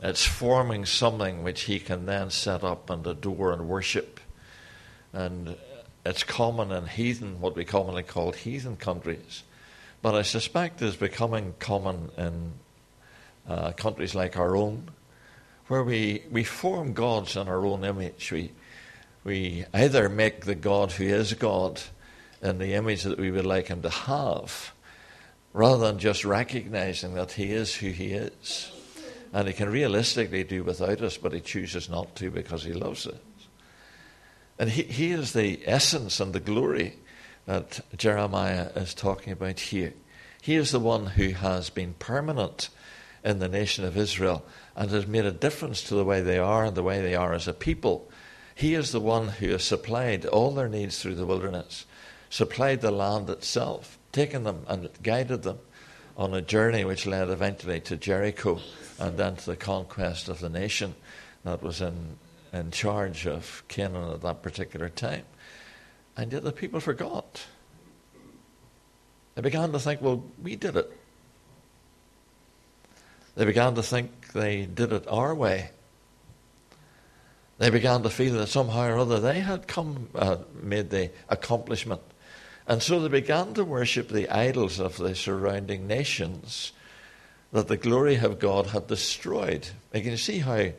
It's 0.00 0.24
forming 0.24 0.86
something 0.86 1.42
which 1.42 1.62
he 1.62 1.80
can 1.80 2.06
then 2.06 2.30
set 2.30 2.62
up 2.62 2.90
and 2.90 3.04
adore 3.04 3.52
and 3.52 3.68
worship. 3.68 4.20
And 5.12 5.56
it's 6.04 6.22
common 6.22 6.70
in 6.70 6.86
heathen, 6.86 7.40
what 7.40 7.56
we 7.56 7.64
commonly 7.64 8.04
call 8.04 8.30
heathen 8.30 8.76
countries. 8.76 9.42
But 10.06 10.14
I 10.14 10.22
suspect 10.22 10.82
is 10.82 10.94
becoming 10.94 11.54
common 11.58 12.12
in 12.16 12.52
uh, 13.48 13.72
countries 13.72 14.14
like 14.14 14.36
our 14.36 14.56
own, 14.56 14.88
where 15.66 15.82
we, 15.82 16.22
we 16.30 16.44
form 16.44 16.92
gods 16.92 17.34
in 17.34 17.48
our 17.48 17.66
own 17.66 17.82
image. 17.82 18.30
We, 18.30 18.52
we 19.24 19.64
either 19.74 20.08
make 20.08 20.44
the 20.44 20.54
God 20.54 20.92
who 20.92 21.02
is 21.02 21.34
God 21.34 21.82
in 22.40 22.58
the 22.58 22.74
image 22.74 23.02
that 23.02 23.18
we 23.18 23.32
would 23.32 23.46
like 23.46 23.66
him 23.66 23.82
to 23.82 23.90
have, 23.90 24.72
rather 25.52 25.84
than 25.88 25.98
just 25.98 26.24
recognizing 26.24 27.14
that 27.14 27.32
he 27.32 27.50
is 27.50 27.74
who 27.74 27.88
he 27.88 28.12
is. 28.12 28.70
And 29.32 29.48
he 29.48 29.54
can 29.54 29.68
realistically 29.68 30.44
do 30.44 30.62
without 30.62 31.00
us, 31.02 31.16
but 31.16 31.32
he 31.32 31.40
chooses 31.40 31.88
not 31.88 32.14
to 32.14 32.30
because 32.30 32.62
he 32.62 32.74
loves 32.74 33.08
us. 33.08 33.18
And 34.56 34.70
he, 34.70 34.84
he 34.84 35.10
is 35.10 35.32
the 35.32 35.62
essence 35.66 36.20
and 36.20 36.32
the 36.32 36.38
glory 36.38 36.94
that 37.46 37.80
Jeremiah 37.96 38.70
is 38.76 38.94
talking 38.94 39.32
about 39.32 39.60
here. 39.60 39.94
He 40.42 40.56
is 40.56 40.70
the 40.70 40.80
one 40.80 41.06
who 41.06 41.30
has 41.30 41.70
been 41.70 41.94
permanent 41.98 42.68
in 43.24 43.38
the 43.38 43.48
nation 43.48 43.84
of 43.84 43.96
Israel 43.96 44.44
and 44.76 44.90
has 44.90 45.06
made 45.06 45.24
a 45.24 45.32
difference 45.32 45.82
to 45.82 45.94
the 45.94 46.04
way 46.04 46.20
they 46.20 46.38
are 46.38 46.64
and 46.64 46.76
the 46.76 46.82
way 46.82 47.00
they 47.00 47.14
are 47.14 47.32
as 47.32 47.48
a 47.48 47.52
people 47.52 48.08
he 48.56 48.74
is 48.74 48.90
the 48.90 49.00
one 49.00 49.28
who 49.28 49.50
has 49.50 49.64
supplied 49.64 50.24
all 50.24 50.50
their 50.50 50.68
needs 50.68 50.98
through 50.98 51.16
the 51.16 51.26
wilderness, 51.26 51.84
supplied 52.30 52.80
the 52.80 52.90
land 52.90 53.28
itself, 53.28 53.98
taken 54.12 54.44
them 54.44 54.64
and 54.66 54.88
guided 55.02 55.42
them 55.42 55.58
on 56.16 56.32
a 56.32 56.40
journey 56.40 56.82
which 56.82 57.06
led 57.06 57.28
eventually 57.28 57.80
to 57.80 57.98
Jericho 57.98 58.58
and 58.98 59.18
then 59.18 59.36
to 59.36 59.44
the 59.44 59.56
conquest 59.56 60.30
of 60.30 60.40
the 60.40 60.48
nation 60.48 60.94
that 61.44 61.62
was 61.62 61.82
in, 61.82 62.16
in 62.50 62.70
charge 62.70 63.26
of 63.26 63.62
Canaan 63.68 64.10
at 64.10 64.22
that 64.22 64.42
particular 64.42 64.88
time. 64.88 65.24
And 66.16 66.32
yet 66.32 66.44
the 66.44 66.52
people 66.52 66.80
forgot. 66.80 67.46
They 69.34 69.42
began 69.42 69.72
to 69.72 69.78
think, 69.78 70.00
well, 70.00 70.24
we 70.42 70.56
did 70.56 70.76
it. 70.76 70.90
They 73.34 73.44
began 73.44 73.74
to 73.74 73.82
think 73.82 74.32
they 74.32 74.64
did 74.64 74.92
it 74.92 75.06
our 75.08 75.34
way. 75.34 75.70
They 77.58 77.70
began 77.70 78.02
to 78.02 78.10
feel 78.10 78.34
that 78.34 78.48
somehow 78.48 78.88
or 78.88 78.98
other 78.98 79.20
they 79.20 79.40
had 79.40 79.68
come, 79.68 80.08
uh, 80.14 80.38
made 80.62 80.90
the 80.90 81.10
accomplishment. 81.28 82.00
And 82.66 82.82
so 82.82 83.00
they 83.00 83.08
began 83.08 83.54
to 83.54 83.64
worship 83.64 84.08
the 84.08 84.28
idols 84.28 84.80
of 84.80 84.96
the 84.96 85.14
surrounding 85.14 85.86
nations 85.86 86.72
that 87.52 87.68
the 87.68 87.76
glory 87.76 88.16
of 88.16 88.38
God 88.38 88.68
had 88.68 88.88
destroyed. 88.88 89.68
You 89.94 90.02
can 90.02 90.16
see 90.16 90.38
how 90.38 90.70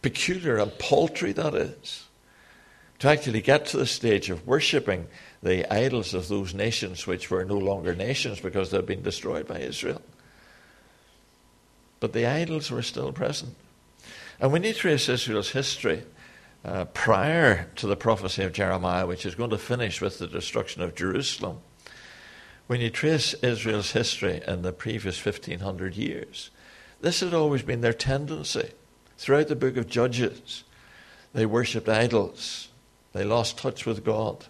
peculiar 0.00 0.58
and 0.58 0.76
paltry 0.78 1.32
that 1.32 1.54
is. 1.54 2.05
To 3.00 3.08
actually 3.08 3.42
get 3.42 3.66
to 3.66 3.76
the 3.76 3.86
stage 3.86 4.30
of 4.30 4.46
worshipping 4.46 5.06
the 5.42 5.70
idols 5.72 6.14
of 6.14 6.28
those 6.28 6.54
nations 6.54 7.06
which 7.06 7.30
were 7.30 7.44
no 7.44 7.58
longer 7.58 7.94
nations 7.94 8.40
because 8.40 8.70
they 8.70 8.78
had 8.78 8.86
been 8.86 9.02
destroyed 9.02 9.46
by 9.46 9.58
Israel. 9.58 10.00
But 12.00 12.12
the 12.12 12.26
idols 12.26 12.70
were 12.70 12.82
still 12.82 13.12
present. 13.12 13.54
And 14.40 14.52
when 14.52 14.62
you 14.62 14.72
trace 14.72 15.08
Israel's 15.08 15.50
history, 15.50 16.04
uh, 16.64 16.84
prior 16.86 17.70
to 17.76 17.86
the 17.86 17.96
prophecy 17.96 18.42
of 18.42 18.52
Jeremiah, 18.52 19.06
which 19.06 19.24
is 19.24 19.34
going 19.34 19.50
to 19.50 19.58
finish 19.58 20.00
with 20.00 20.18
the 20.18 20.26
destruction 20.26 20.82
of 20.82 20.94
Jerusalem, 20.94 21.58
when 22.66 22.80
you 22.80 22.90
trace 22.90 23.34
Israel's 23.34 23.92
history 23.92 24.42
in 24.46 24.62
the 24.62 24.72
previous 24.72 25.24
1500 25.24 25.94
years, 25.94 26.50
this 27.00 27.20
had 27.20 27.34
always 27.34 27.62
been 27.62 27.82
their 27.82 27.92
tendency. 27.92 28.72
Throughout 29.16 29.48
the 29.48 29.56
book 29.56 29.76
of 29.76 29.88
Judges, 29.88 30.64
they 31.32 31.46
worshipped 31.46 31.88
idols, 31.88 32.68
they 33.16 33.24
lost 33.24 33.58
touch 33.58 33.86
with 33.86 34.04
God. 34.04 34.46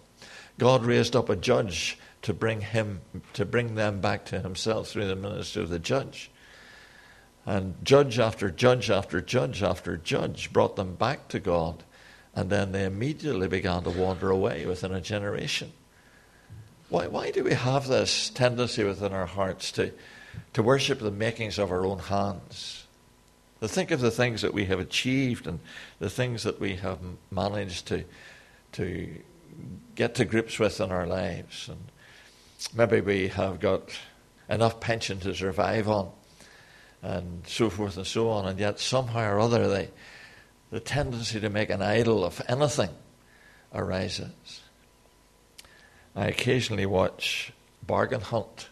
God 0.57 0.85
raised 0.85 1.15
up 1.15 1.29
a 1.29 1.35
judge 1.35 1.97
to 2.23 2.33
bring 2.33 2.61
him 2.61 3.01
to 3.33 3.45
bring 3.45 3.75
them 3.75 4.01
back 4.01 4.25
to 4.25 4.39
himself 4.39 4.89
through 4.89 5.07
the 5.07 5.15
ministry 5.15 5.61
of 5.61 5.69
the 5.69 5.79
judge. 5.79 6.31
And 7.45 7.75
judge 7.83 8.19
after 8.19 8.49
judge 8.49 8.89
after 8.89 9.21
judge 9.21 9.63
after 9.63 9.95
judge 9.95 10.51
brought 10.51 10.75
them 10.75 10.95
back 10.95 11.29
to 11.29 11.39
God 11.39 11.83
and 12.37 12.51
then 12.51 12.71
they 12.71 12.85
immediately 12.85 13.47
began 13.47 13.81
to 13.81 13.89
wander 13.89 14.29
away 14.29 14.67
within 14.67 14.93
a 14.93 15.01
generation. 15.01 15.73
Why, 16.87 17.07
why 17.07 17.31
do 17.31 17.43
we 17.43 17.55
have 17.55 17.87
this 17.87 18.29
tendency 18.29 18.83
within 18.83 19.11
our 19.11 19.25
hearts 19.25 19.71
to, 19.71 19.91
to 20.53 20.61
worship 20.61 20.99
the 20.99 21.09
makings 21.09 21.57
of 21.57 21.71
our 21.71 21.83
own 21.83 21.97
hands? 21.97 22.85
To 23.61 23.67
think 23.67 23.89
of 23.89 24.01
the 24.01 24.11
things 24.11 24.43
that 24.43 24.53
we 24.53 24.65
have 24.65 24.79
achieved 24.79 25.47
and 25.47 25.59
the 25.97 26.11
things 26.11 26.43
that 26.43 26.59
we 26.59 26.75
have 26.75 26.99
managed 27.31 27.87
to, 27.87 28.03
to 28.73 29.09
get 29.95 30.15
to 30.15 30.25
grips 30.25 30.59
with 30.59 30.79
in 30.79 30.91
our 30.91 31.07
lives. 31.07 31.69
And 31.69 31.79
maybe 32.75 33.01
we 33.01 33.27
have 33.29 33.59
got 33.59 33.89
enough 34.49 34.79
pension 34.79 35.19
to 35.21 35.33
survive 35.33 35.89
on 35.89 36.11
and 37.01 37.45
so 37.47 37.69
forth 37.69 37.97
and 37.97 38.07
so 38.07 38.29
on, 38.29 38.47
and 38.47 38.59
yet 38.59 38.79
somehow 38.79 39.31
or 39.31 39.39
other 39.39 39.67
they, 39.67 39.89
the 40.71 40.79
tendency 40.79 41.39
to 41.39 41.49
make 41.49 41.69
an 41.69 41.81
idol 41.81 42.25
of 42.25 42.41
anything 42.47 42.89
arises. 43.73 44.61
I 46.15 46.27
occasionally 46.27 46.85
watch 46.85 47.53
Bargain 47.85 48.21
Hunt 48.21 48.69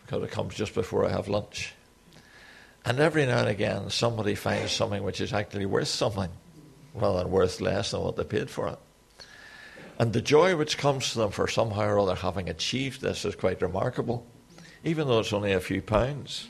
because 0.00 0.22
it 0.22 0.30
comes 0.30 0.54
just 0.54 0.74
before 0.74 1.04
I 1.04 1.10
have 1.10 1.28
lunch. 1.28 1.74
And 2.84 2.98
every 2.98 3.26
now 3.26 3.40
and 3.40 3.48
again, 3.48 3.90
somebody 3.90 4.34
finds 4.34 4.72
something 4.72 5.02
which 5.02 5.20
is 5.20 5.34
actually 5.34 5.66
worth 5.66 5.88
something 5.88 6.30
rather 6.94 7.18
than 7.18 7.30
worth 7.30 7.60
less 7.60 7.90
than 7.90 8.00
what 8.00 8.16
they 8.16 8.24
paid 8.24 8.50
for 8.50 8.68
it. 8.68 8.78
And 9.98 10.12
the 10.12 10.22
joy 10.22 10.56
which 10.56 10.78
comes 10.78 11.12
to 11.12 11.18
them 11.18 11.30
for 11.30 11.48
somehow 11.48 11.86
or 11.86 11.98
other 11.98 12.14
having 12.14 12.48
achieved 12.48 13.00
this 13.00 13.24
is 13.24 13.34
quite 13.34 13.60
remarkable, 13.60 14.24
even 14.84 15.08
though 15.08 15.18
it's 15.18 15.32
only 15.32 15.52
a 15.52 15.60
few 15.60 15.82
pounds. 15.82 16.46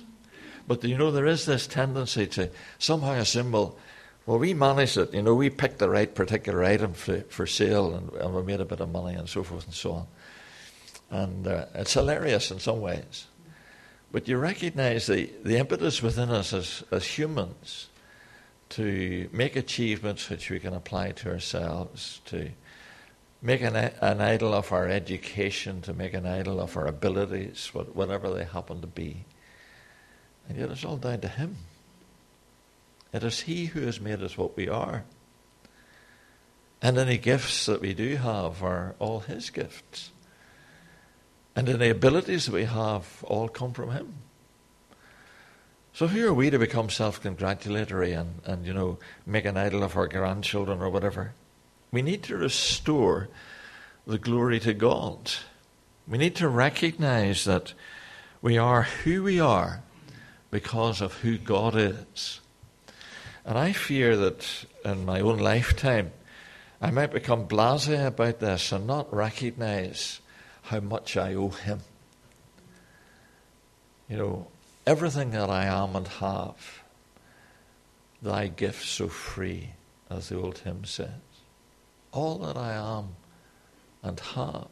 But 0.66 0.84
you 0.84 0.98
know, 0.98 1.10
there 1.10 1.26
is 1.26 1.46
this 1.46 1.66
tendency 1.66 2.26
to 2.26 2.50
somehow 2.78 3.12
assemble, 3.12 3.78
well, 4.26 4.38
we 4.38 4.52
managed 4.52 4.98
it. 4.98 5.14
You 5.14 5.22
know, 5.22 5.34
we 5.34 5.48
picked 5.48 5.78
the 5.78 5.88
right 5.88 6.14
particular 6.14 6.62
item 6.62 6.92
for, 6.92 7.20
for 7.30 7.46
sale 7.46 7.94
and, 7.94 8.12
and 8.12 8.34
we 8.34 8.42
made 8.42 8.60
a 8.60 8.66
bit 8.66 8.80
of 8.80 8.90
money 8.90 9.16
and 9.16 9.26
so 9.26 9.42
forth 9.42 9.64
and 9.64 9.74
so 9.74 9.92
on. 9.92 10.06
And 11.10 11.48
uh, 11.48 11.64
it's 11.74 11.94
hilarious 11.94 12.50
in 12.50 12.58
some 12.58 12.82
ways. 12.82 13.26
But 14.12 14.28
you 14.28 14.36
recognize 14.36 15.06
the, 15.06 15.30
the 15.42 15.56
impetus 15.56 16.02
within 16.02 16.28
us 16.28 16.52
as, 16.52 16.84
as 16.90 17.06
humans 17.06 17.88
to 18.70 19.28
make 19.32 19.56
achievements 19.56 20.28
which 20.28 20.50
we 20.50 20.58
can 20.58 20.74
apply 20.74 21.12
to 21.12 21.30
ourselves, 21.30 22.20
to 22.26 22.50
make 23.40 23.62
an, 23.62 23.76
an 23.76 24.20
idol 24.20 24.52
of 24.52 24.72
our 24.72 24.88
education, 24.88 25.80
to 25.82 25.92
make 25.92 26.14
an 26.14 26.26
idol 26.26 26.60
of 26.60 26.76
our 26.76 26.86
abilities, 26.86 27.70
whatever 27.72 28.30
they 28.30 28.44
happen 28.44 28.80
to 28.80 28.86
be. 28.86 29.24
And 30.48 30.58
yet 30.58 30.70
it's 30.70 30.84
all 30.84 30.96
down 30.96 31.20
to 31.20 31.28
Him. 31.28 31.56
It 33.12 33.22
is 33.22 33.40
He 33.40 33.66
who 33.66 33.80
has 33.82 34.00
made 34.00 34.22
us 34.22 34.36
what 34.36 34.56
we 34.56 34.68
are. 34.68 35.04
And 36.80 36.98
any 36.98 37.18
gifts 37.18 37.66
that 37.66 37.80
we 37.80 37.94
do 37.94 38.16
have 38.16 38.62
are 38.62 38.94
all 38.98 39.20
His 39.20 39.50
gifts. 39.50 40.10
And 41.56 41.68
any 41.68 41.88
abilities 41.88 42.46
that 42.46 42.54
we 42.54 42.64
have 42.64 43.24
all 43.24 43.48
come 43.48 43.72
from 43.72 43.90
Him. 43.90 44.14
So 45.98 46.06
who 46.06 46.28
are 46.28 46.32
we 46.32 46.48
to 46.50 46.60
become 46.60 46.90
self-congratulatory 46.90 48.12
and, 48.12 48.40
and, 48.44 48.64
you 48.64 48.72
know, 48.72 48.98
make 49.26 49.44
an 49.44 49.56
idol 49.56 49.82
of 49.82 49.96
our 49.96 50.06
grandchildren 50.06 50.80
or 50.80 50.88
whatever? 50.90 51.32
We 51.90 52.02
need 52.02 52.22
to 52.22 52.36
restore 52.36 53.28
the 54.06 54.16
glory 54.16 54.60
to 54.60 54.74
God. 54.74 55.32
We 56.06 56.16
need 56.16 56.36
to 56.36 56.48
recognize 56.48 57.46
that 57.46 57.74
we 58.40 58.56
are 58.56 58.84
who 58.84 59.24
we 59.24 59.40
are 59.40 59.82
because 60.52 61.00
of 61.00 61.14
who 61.14 61.36
God 61.36 61.74
is. 61.74 62.38
And 63.44 63.58
I 63.58 63.72
fear 63.72 64.16
that 64.18 64.66
in 64.84 65.04
my 65.04 65.18
own 65.18 65.38
lifetime, 65.38 66.12
I 66.80 66.92
might 66.92 67.10
become 67.10 67.46
blase 67.46 67.88
about 67.88 68.38
this 68.38 68.70
and 68.70 68.86
not 68.86 69.12
recognize 69.12 70.20
how 70.62 70.78
much 70.78 71.16
I 71.16 71.34
owe 71.34 71.48
Him. 71.48 71.80
You 74.08 74.16
know, 74.16 74.46
everything 74.88 75.32
that 75.32 75.50
I 75.50 75.66
am 75.66 75.94
and 75.94 76.08
have, 76.08 76.82
thy 78.22 78.48
gift 78.48 78.86
so 78.86 79.06
free, 79.06 79.74
as 80.08 80.30
the 80.30 80.40
old 80.40 80.58
hymn 80.58 80.86
says. 80.86 81.10
all 82.10 82.38
that 82.38 82.56
I 82.56 82.72
am 82.72 83.08
and 84.02 84.18
have, 84.18 84.68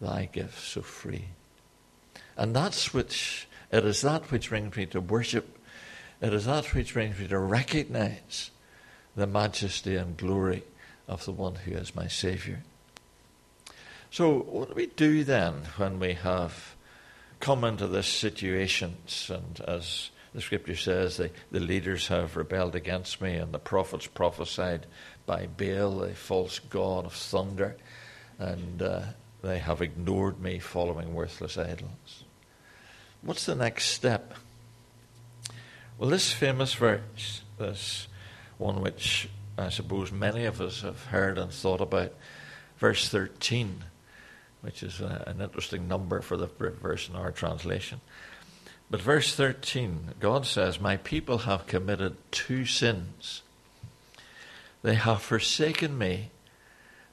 thy 0.00 0.24
gift 0.32 0.58
so 0.58 0.80
free. 0.80 1.26
And 2.34 2.56
that's 2.56 2.94
which, 2.94 3.46
it 3.70 3.84
is 3.84 4.00
that 4.00 4.30
which 4.30 4.48
brings 4.48 4.74
me 4.74 4.86
to 4.86 5.02
worship. 5.02 5.58
It 6.22 6.32
is 6.32 6.46
that 6.46 6.74
which 6.74 6.94
brings 6.94 7.18
me 7.18 7.28
to 7.28 7.38
recognize 7.38 8.50
the 9.14 9.26
majesty 9.26 9.96
and 9.96 10.16
glory 10.16 10.62
of 11.06 11.26
the 11.26 11.32
one 11.32 11.56
who 11.56 11.72
is 11.72 11.94
my 11.94 12.08
Savior. 12.08 12.62
So, 14.10 14.38
what 14.38 14.68
do 14.70 14.74
we 14.74 14.86
do 14.86 15.24
then 15.24 15.66
when 15.76 16.00
we 16.00 16.14
have 16.14 16.74
come 17.40 17.64
into 17.64 17.86
this 17.86 18.06
situations 18.06 19.30
and 19.34 19.60
as 19.66 20.10
the 20.32 20.40
scripture 20.40 20.76
says 20.76 21.16
the, 21.16 21.30
the 21.50 21.58
leaders 21.58 22.08
have 22.08 22.36
rebelled 22.36 22.76
against 22.76 23.20
me 23.20 23.34
and 23.34 23.52
the 23.52 23.58
prophets 23.58 24.06
prophesied 24.06 24.86
by 25.26 25.46
Baal, 25.46 25.98
the 25.98 26.14
false 26.14 26.58
god 26.58 27.06
of 27.06 27.12
thunder, 27.12 27.76
and 28.38 28.82
uh, 28.82 29.02
they 29.42 29.58
have 29.58 29.82
ignored 29.82 30.40
me 30.40 30.58
following 30.58 31.14
worthless 31.14 31.56
idols. 31.56 32.24
What's 33.22 33.46
the 33.46 33.54
next 33.54 33.86
step? 33.86 34.34
Well, 35.98 36.10
this 36.10 36.32
famous 36.32 36.74
verse, 36.74 37.42
this 37.58 38.08
one 38.58 38.80
which 38.80 39.28
I 39.58 39.68
suppose 39.68 40.10
many 40.10 40.46
of 40.46 40.60
us 40.60 40.82
have 40.82 41.04
heard 41.06 41.36
and 41.36 41.52
thought 41.52 41.80
about, 41.80 42.14
verse 42.78 43.08
13, 43.08 43.84
which 44.60 44.82
is 44.82 45.00
a, 45.00 45.24
an 45.26 45.40
interesting 45.40 45.88
number 45.88 46.20
for 46.20 46.36
the 46.36 46.46
verse 46.46 47.08
in 47.08 47.16
our 47.16 47.30
translation. 47.30 48.00
But 48.90 49.00
verse 49.00 49.34
13, 49.34 50.14
God 50.18 50.46
says, 50.46 50.80
My 50.80 50.96
people 50.96 51.38
have 51.38 51.66
committed 51.66 52.16
two 52.32 52.66
sins. 52.66 53.42
They 54.82 54.94
have 54.94 55.22
forsaken 55.22 55.96
me, 55.96 56.30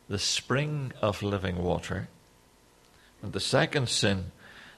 the 0.09 0.17
spring 0.17 0.91
of 1.01 1.21
living 1.21 1.63
water. 1.63 2.07
And 3.21 3.33
the 3.33 3.39
second 3.39 3.89
sin, 3.89 4.31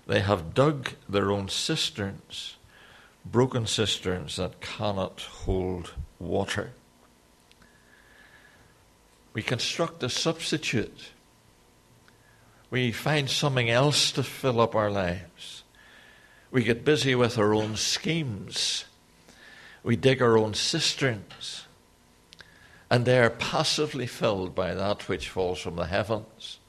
they 0.08 0.20
have 0.20 0.54
dug 0.54 0.92
their 1.08 1.32
own 1.32 1.50
cisterns, 1.50 2.58
broken 3.24 3.66
cisterns 3.66 4.36
that 4.36 4.60
cannot 4.60 5.22
hold 5.22 5.94
water. 6.20 6.72
We 9.34 9.44
construct 9.44 10.04
a 10.04 10.10
substitute. 10.10 11.12
We 12.70 12.92
find 12.92 13.30
something 13.30 13.70
else 13.70 14.12
to 14.14 14.24
fill 14.24 14.62
up 14.62 14.76
our 14.76 14.92
lives. 14.92 15.64
We 16.52 16.64
get 16.64 16.86
busy 16.86 17.16
with 17.16 17.38
our 17.38 17.54
own 17.54 17.76
schemes. 17.76 18.86
We 19.84 19.96
dig 19.96 20.22
our 20.22 20.38
own 20.38 20.54
cisterns. 20.54 21.66
And 22.90 23.06
they 23.06 23.20
are 23.20 23.30
passively 23.30 24.08
filled 24.08 24.56
by 24.56 24.74
that 24.74 25.08
which 25.08 25.30
falls 25.30 25.60
from 25.60 25.76
the 25.76 25.86
heavens. 25.86 26.60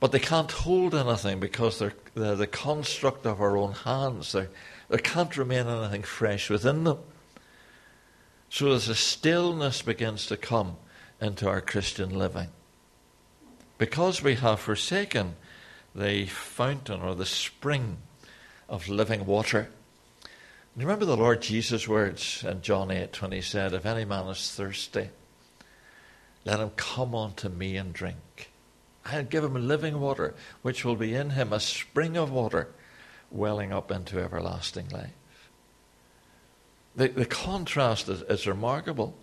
But 0.00 0.12
they 0.12 0.20
can't 0.20 0.50
hold 0.50 0.94
anything 0.94 1.40
because 1.40 1.78
they're, 1.78 1.94
they're 2.14 2.36
the 2.36 2.46
construct 2.46 3.26
of 3.26 3.40
our 3.40 3.56
own 3.56 3.72
hands. 3.72 4.32
They're, 4.32 4.50
there 4.88 4.98
can't 4.98 5.36
remain 5.36 5.66
anything 5.66 6.04
fresh 6.04 6.48
within 6.48 6.84
them. 6.84 6.98
So 8.48 8.72
as 8.72 8.88
a 8.88 8.94
stillness 8.94 9.82
begins 9.82 10.26
to 10.26 10.36
come 10.36 10.76
into 11.20 11.48
our 11.48 11.60
Christian 11.60 12.16
living. 12.16 12.48
Because 13.78 14.22
we 14.22 14.34
have 14.34 14.60
forsaken 14.60 15.36
the 15.94 16.26
fountain 16.26 17.00
or 17.00 17.14
the 17.14 17.26
spring 17.26 17.98
of 18.68 18.88
living 18.88 19.24
water. 19.24 19.70
You 20.76 20.82
remember 20.82 21.04
the 21.04 21.16
Lord 21.16 21.42
Jesus' 21.42 21.88
words 21.88 22.44
in 22.46 22.62
John 22.62 22.90
8 22.90 23.20
when 23.22 23.32
he 23.32 23.40
said, 23.40 23.72
If 23.72 23.86
any 23.86 24.04
man 24.04 24.26
is 24.26 24.50
thirsty, 24.50 25.10
let 26.44 26.60
him 26.60 26.70
come 26.76 27.14
unto 27.14 27.48
me 27.48 27.76
and 27.76 27.92
drink. 27.92 28.50
I'll 29.04 29.24
give 29.24 29.44
him 29.44 29.66
living 29.66 30.00
water, 30.00 30.34
which 30.62 30.84
will 30.84 30.96
be 30.96 31.14
in 31.14 31.30
him 31.30 31.52
a 31.52 31.60
spring 31.60 32.16
of 32.16 32.30
water 32.30 32.68
welling 33.30 33.72
up 33.72 33.90
into 33.90 34.20
everlasting 34.20 34.88
life. 34.90 35.10
The, 36.94 37.08
the 37.08 37.26
contrast 37.26 38.08
is, 38.08 38.22
is 38.22 38.46
remarkable. 38.46 39.16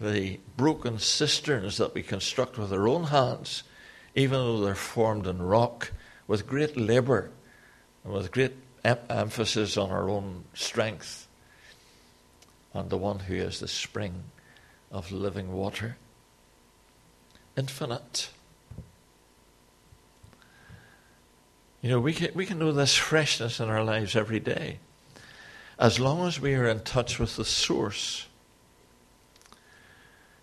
The 0.00 0.40
broken 0.56 0.98
cisterns 0.98 1.76
that 1.76 1.94
we 1.94 2.02
construct 2.02 2.56
with 2.56 2.72
our 2.72 2.88
own 2.88 3.04
hands, 3.04 3.64
even 4.14 4.38
though 4.38 4.60
they're 4.60 4.74
formed 4.74 5.26
in 5.26 5.42
rock, 5.42 5.92
with 6.26 6.46
great 6.46 6.76
labor 6.76 7.30
and 8.04 8.12
with 8.12 8.32
great 8.32 8.54
em- 8.84 8.98
emphasis 9.10 9.76
on 9.76 9.90
our 9.90 10.08
own 10.08 10.44
strength, 10.54 11.28
and 12.72 12.88
the 12.88 12.96
one 12.96 13.18
who 13.20 13.34
is 13.34 13.60
the 13.60 13.68
spring 13.68 14.24
of 14.90 15.12
living 15.12 15.52
water. 15.52 15.96
Infinite. 17.56 18.30
You 21.82 21.90
know, 21.90 22.00
we 22.00 22.12
can, 22.12 22.30
we 22.34 22.46
can 22.46 22.58
know 22.58 22.72
this 22.72 22.94
freshness 22.96 23.60
in 23.60 23.68
our 23.68 23.82
lives 23.82 24.14
every 24.14 24.40
day 24.40 24.78
as 25.78 25.98
long 25.98 26.26
as 26.26 26.38
we 26.38 26.54
are 26.54 26.66
in 26.66 26.80
touch 26.80 27.18
with 27.18 27.36
the 27.36 27.44
source. 27.44 28.26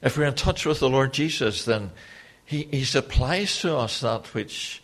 If 0.01 0.17
we're 0.17 0.25
in 0.25 0.35
touch 0.35 0.65
with 0.65 0.79
the 0.79 0.89
Lord 0.89 1.13
Jesus, 1.13 1.65
then 1.65 1.91
He, 2.45 2.67
he 2.71 2.83
supplies 2.83 3.59
to 3.61 3.75
us 3.77 4.01
that 4.01 4.33
which 4.33 4.83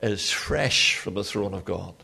is 0.00 0.30
fresh 0.30 0.96
from 0.96 1.14
the 1.14 1.24
throne 1.24 1.54
of 1.54 1.64
God. 1.64 1.94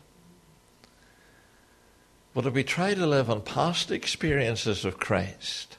But 2.33 2.45
if 2.45 2.53
we 2.53 2.63
try 2.63 2.93
to 2.93 3.07
live 3.07 3.29
on 3.29 3.41
past 3.41 3.91
experiences 3.91 4.83
of 4.83 4.99
Christ, 4.99 5.77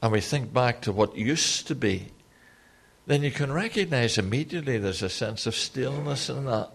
and 0.00 0.12
we 0.12 0.20
think 0.20 0.52
back 0.52 0.80
to 0.82 0.92
what 0.92 1.16
used 1.16 1.66
to 1.66 1.74
be, 1.74 2.12
then 3.06 3.22
you 3.22 3.32
can 3.32 3.50
recognize 3.50 4.16
immediately 4.16 4.78
there's 4.78 5.02
a 5.02 5.08
sense 5.08 5.46
of 5.46 5.56
stillness 5.56 6.28
in 6.28 6.44
that. 6.44 6.70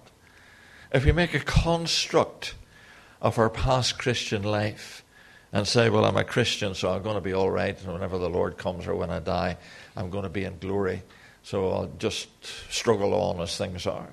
If 0.92 1.06
we 1.06 1.12
make 1.12 1.34
a 1.34 1.40
construct 1.40 2.56
of 3.22 3.40
our 3.40 3.50
past 3.50 3.98
Christian 3.98 4.44
life 4.44 5.03
and 5.54 5.68
say, 5.68 5.90
Well, 5.90 6.04
I'm 6.04 6.18
a 6.18 6.24
Christian, 6.24 6.74
so 6.74 6.92
I'm 6.92 7.04
going 7.04 7.16
to 7.16 7.22
be 7.22 7.34
all 7.34 7.50
right, 7.50 7.80
and 7.80 7.94
whenever 7.94 8.18
the 8.18 8.30
Lord 8.30 8.58
comes 8.58 8.88
or 8.88 8.96
when 8.96 9.12
I 9.12 9.20
die, 9.20 9.58
I'm 9.96 10.10
going 10.10 10.24
to 10.24 10.30
be 10.30 10.44
in 10.44 10.58
glory. 10.58 11.04
So 11.44 11.70
I'll 11.72 11.92
just 12.00 12.28
struggle 12.72 13.14
on 13.14 13.40
as 13.40 13.56
things 13.56 13.86
are. 13.86 14.10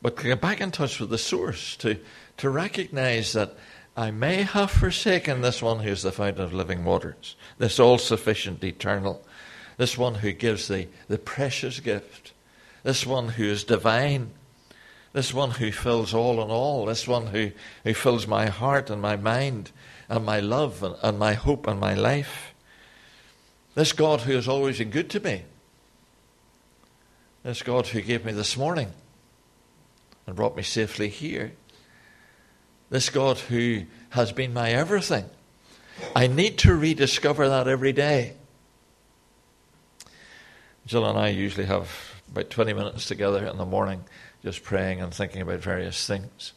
But 0.00 0.16
to 0.18 0.24
get 0.24 0.40
back 0.40 0.60
in 0.60 0.70
touch 0.70 1.00
with 1.00 1.10
the 1.10 1.18
source, 1.18 1.76
to, 1.76 1.98
to 2.38 2.50
recognize 2.50 3.32
that 3.32 3.54
I 3.96 4.10
may 4.10 4.42
have 4.42 4.70
forsaken 4.70 5.42
this 5.42 5.60
one 5.60 5.80
who's 5.80 6.02
the 6.02 6.12
fountain 6.12 6.44
of 6.44 6.52
living 6.52 6.84
waters, 6.84 7.36
this 7.58 7.80
all 7.80 7.98
sufficient 7.98 8.62
eternal, 8.62 9.24
this 9.76 9.98
one 9.98 10.16
who 10.16 10.32
gives 10.32 10.68
the, 10.68 10.88
the 11.08 11.18
precious 11.18 11.80
gift, 11.80 12.32
this 12.82 13.06
one 13.06 13.28
who 13.28 13.44
is 13.44 13.64
divine, 13.64 14.30
this 15.12 15.32
one 15.32 15.52
who 15.52 15.72
fills 15.72 16.14
all 16.14 16.42
in 16.42 16.50
all, 16.50 16.86
this 16.86 17.06
one 17.06 17.28
who, 17.28 17.52
who 17.84 17.94
fills 17.94 18.26
my 18.26 18.46
heart 18.46 18.90
and 18.90 19.00
my 19.00 19.16
mind 19.16 19.70
and 20.12 20.26
my 20.26 20.40
love 20.40 20.82
and, 20.82 20.94
and 21.02 21.18
my 21.18 21.32
hope 21.32 21.66
and 21.66 21.80
my 21.80 21.94
life. 21.94 22.52
This 23.74 23.94
God 23.94 24.20
who 24.20 24.34
has 24.34 24.46
always 24.46 24.76
been 24.76 24.90
good 24.90 25.08
to 25.10 25.20
me. 25.20 25.44
This 27.42 27.62
God 27.62 27.86
who 27.86 28.02
gave 28.02 28.22
me 28.22 28.32
this 28.32 28.54
morning 28.54 28.92
and 30.26 30.36
brought 30.36 30.54
me 30.54 30.62
safely 30.62 31.08
here. 31.08 31.52
This 32.90 33.08
God 33.08 33.38
who 33.38 33.84
has 34.10 34.32
been 34.32 34.52
my 34.52 34.70
everything. 34.72 35.24
I 36.14 36.26
need 36.26 36.58
to 36.58 36.74
rediscover 36.74 37.48
that 37.48 37.66
every 37.66 37.94
day. 37.94 38.34
Jill 40.84 41.06
and 41.06 41.18
I 41.18 41.28
usually 41.28 41.66
have 41.66 41.88
about 42.30 42.50
20 42.50 42.74
minutes 42.74 43.06
together 43.06 43.46
in 43.46 43.56
the 43.56 43.64
morning 43.64 44.04
just 44.42 44.62
praying 44.62 45.00
and 45.00 45.14
thinking 45.14 45.40
about 45.40 45.60
various 45.60 46.06
things. 46.06 46.52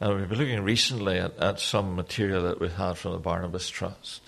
And 0.00 0.16
we've 0.16 0.28
been 0.28 0.38
looking 0.38 0.62
recently 0.62 1.18
at, 1.18 1.36
at 1.38 1.60
some 1.60 1.94
material 1.94 2.42
that 2.44 2.58
we 2.58 2.70
had 2.70 2.96
from 2.96 3.12
the 3.12 3.18
Barnabas 3.18 3.68
Trust. 3.68 4.22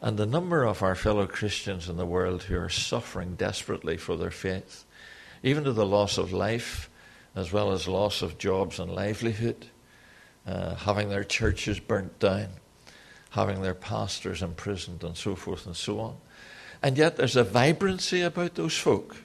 And 0.00 0.16
the 0.16 0.24
number 0.24 0.64
of 0.64 0.82
our 0.82 0.94
fellow 0.94 1.26
Christians 1.26 1.88
in 1.88 1.98
the 1.98 2.06
world 2.06 2.44
who 2.44 2.58
are 2.58 2.70
suffering 2.70 3.34
desperately 3.34 3.98
for 3.98 4.16
their 4.16 4.30
faith 4.30 4.84
even 5.42 5.64
to 5.64 5.72
the 5.72 5.86
loss 5.86 6.18
of 6.18 6.32
life, 6.32 6.90
as 7.34 7.52
well 7.52 7.72
as 7.72 7.88
loss 7.88 8.22
of 8.22 8.38
jobs 8.38 8.78
and 8.78 8.90
livelihood, 8.90 9.66
uh, 10.46 10.74
having 10.74 11.08
their 11.08 11.24
churches 11.24 11.80
burnt 11.80 12.18
down, 12.18 12.48
having 13.30 13.62
their 13.62 13.74
pastors 13.74 14.42
imprisoned, 14.42 15.02
and 15.04 15.16
so 15.16 15.34
forth 15.34 15.66
and 15.66 15.76
so 15.76 16.00
on. 16.00 16.16
And 16.82 16.96
yet 16.96 17.16
there's 17.16 17.36
a 17.36 17.44
vibrancy 17.44 18.22
about 18.22 18.54
those 18.54 18.76
folk. 18.76 19.16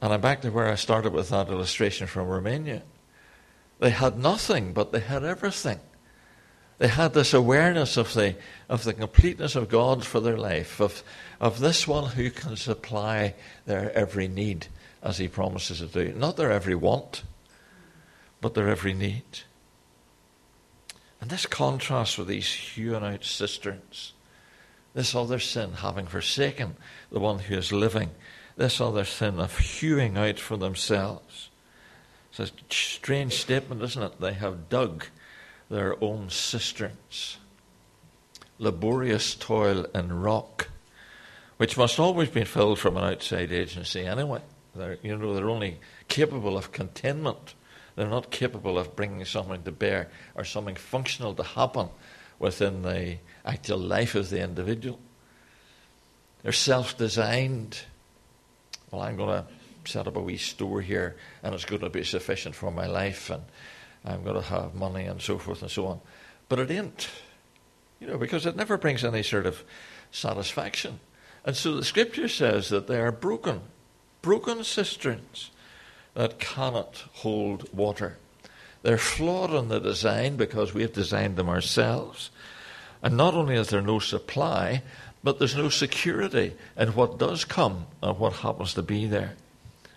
And 0.00 0.12
I'm 0.12 0.20
back 0.20 0.42
to 0.42 0.50
where 0.50 0.68
I 0.68 0.74
started 0.74 1.12
with 1.12 1.28
that 1.30 1.48
illustration 1.48 2.06
from 2.06 2.26
Romania. 2.26 2.82
They 3.82 3.90
had 3.90 4.16
nothing, 4.16 4.74
but 4.74 4.92
they 4.92 5.00
had 5.00 5.24
everything. 5.24 5.80
They 6.78 6.86
had 6.86 7.14
this 7.14 7.34
awareness 7.34 7.96
of 7.96 8.14
the, 8.14 8.36
of 8.68 8.84
the 8.84 8.92
completeness 8.92 9.56
of 9.56 9.68
God 9.68 10.06
for 10.06 10.20
their 10.20 10.36
life, 10.38 10.78
of, 10.78 11.02
of 11.40 11.58
this 11.58 11.88
one 11.88 12.10
who 12.10 12.30
can 12.30 12.54
supply 12.54 13.34
their 13.66 13.92
every 13.92 14.28
need 14.28 14.68
as 15.02 15.18
he 15.18 15.26
promises 15.26 15.80
to 15.80 15.86
do. 15.86 16.12
Not 16.12 16.36
their 16.36 16.52
every 16.52 16.76
want, 16.76 17.24
but 18.40 18.54
their 18.54 18.68
every 18.68 18.94
need. 18.94 19.24
And 21.20 21.28
this 21.28 21.44
contrasts 21.44 22.16
with 22.16 22.28
these 22.28 22.52
hewn 22.52 23.02
out 23.02 23.24
cisterns 23.24 24.12
This 24.94 25.12
other 25.12 25.40
sin, 25.40 25.72
having 25.72 26.06
forsaken 26.06 26.76
the 27.10 27.18
one 27.18 27.40
who 27.40 27.56
is 27.56 27.72
living, 27.72 28.10
this 28.56 28.80
other 28.80 29.04
sin 29.04 29.40
of 29.40 29.58
hewing 29.58 30.16
out 30.16 30.38
for 30.38 30.56
themselves. 30.56 31.48
It's 32.32 32.50
a 32.50 32.54
strange 32.70 33.34
statement, 33.34 33.82
isn't 33.82 34.02
it? 34.02 34.20
They 34.20 34.32
have 34.32 34.70
dug 34.70 35.04
their 35.68 36.02
own 36.02 36.30
cisterns. 36.30 37.36
Laborious 38.58 39.34
toil 39.34 39.84
in 39.94 40.20
rock, 40.20 40.68
which 41.58 41.76
must 41.76 41.98
always 41.98 42.30
be 42.30 42.44
filled 42.44 42.78
from 42.78 42.96
an 42.96 43.04
outside 43.04 43.52
agency 43.52 44.06
anyway. 44.06 44.40
They're, 44.74 44.96
you 45.02 45.16
know, 45.16 45.34
they're 45.34 45.50
only 45.50 45.80
capable 46.08 46.56
of 46.56 46.72
containment. 46.72 47.54
They're 47.96 48.08
not 48.08 48.30
capable 48.30 48.78
of 48.78 48.96
bringing 48.96 49.24
something 49.26 49.62
to 49.64 49.72
bear 49.72 50.08
or 50.34 50.44
something 50.44 50.76
functional 50.76 51.34
to 51.34 51.42
happen 51.42 51.88
within 52.38 52.80
the 52.80 53.18
actual 53.44 53.78
life 53.78 54.14
of 54.14 54.30
the 54.30 54.42
individual. 54.42 54.98
They're 56.42 56.52
self 56.52 56.96
designed. 56.96 57.80
Well, 58.90 59.02
I'm 59.02 59.16
going 59.16 59.42
to 59.42 59.46
set 59.84 60.06
up 60.06 60.16
a 60.16 60.20
wee 60.20 60.36
store 60.36 60.80
here 60.80 61.16
and 61.42 61.54
it's 61.54 61.64
going 61.64 61.80
to 61.82 61.90
be 61.90 62.04
sufficient 62.04 62.54
for 62.54 62.70
my 62.70 62.86
life 62.86 63.30
and 63.30 63.42
I'm 64.04 64.24
going 64.24 64.36
to 64.36 64.48
have 64.48 64.74
money 64.74 65.04
and 65.04 65.20
so 65.20 65.38
forth 65.38 65.62
and 65.62 65.70
so 65.70 65.86
on. 65.86 66.00
But 66.48 66.58
it 66.58 66.70
ain't, 66.70 67.08
you 68.00 68.06
know, 68.06 68.18
because 68.18 68.46
it 68.46 68.56
never 68.56 68.76
brings 68.76 69.04
any 69.04 69.22
sort 69.22 69.46
of 69.46 69.62
satisfaction. 70.10 71.00
And 71.44 71.56
so 71.56 71.76
the 71.76 71.84
scripture 71.84 72.28
says 72.28 72.68
that 72.68 72.86
they 72.86 73.00
are 73.00 73.12
broken, 73.12 73.62
broken 74.20 74.64
cisterns 74.64 75.50
that 76.14 76.38
cannot 76.38 77.04
hold 77.12 77.72
water. 77.72 78.18
They're 78.82 78.98
flawed 78.98 79.52
in 79.52 79.68
the 79.68 79.80
design 79.80 80.36
because 80.36 80.74
we 80.74 80.82
have 80.82 80.92
designed 80.92 81.36
them 81.36 81.48
ourselves. 81.48 82.30
And 83.02 83.16
not 83.16 83.34
only 83.34 83.56
is 83.56 83.68
there 83.68 83.80
no 83.80 83.98
supply, 83.98 84.82
but 85.22 85.38
there's 85.38 85.56
no 85.56 85.68
security 85.68 86.54
in 86.76 86.88
what 86.90 87.18
does 87.18 87.44
come 87.44 87.86
and 88.02 88.18
what 88.18 88.34
happens 88.34 88.74
to 88.74 88.82
be 88.82 89.06
there. 89.06 89.36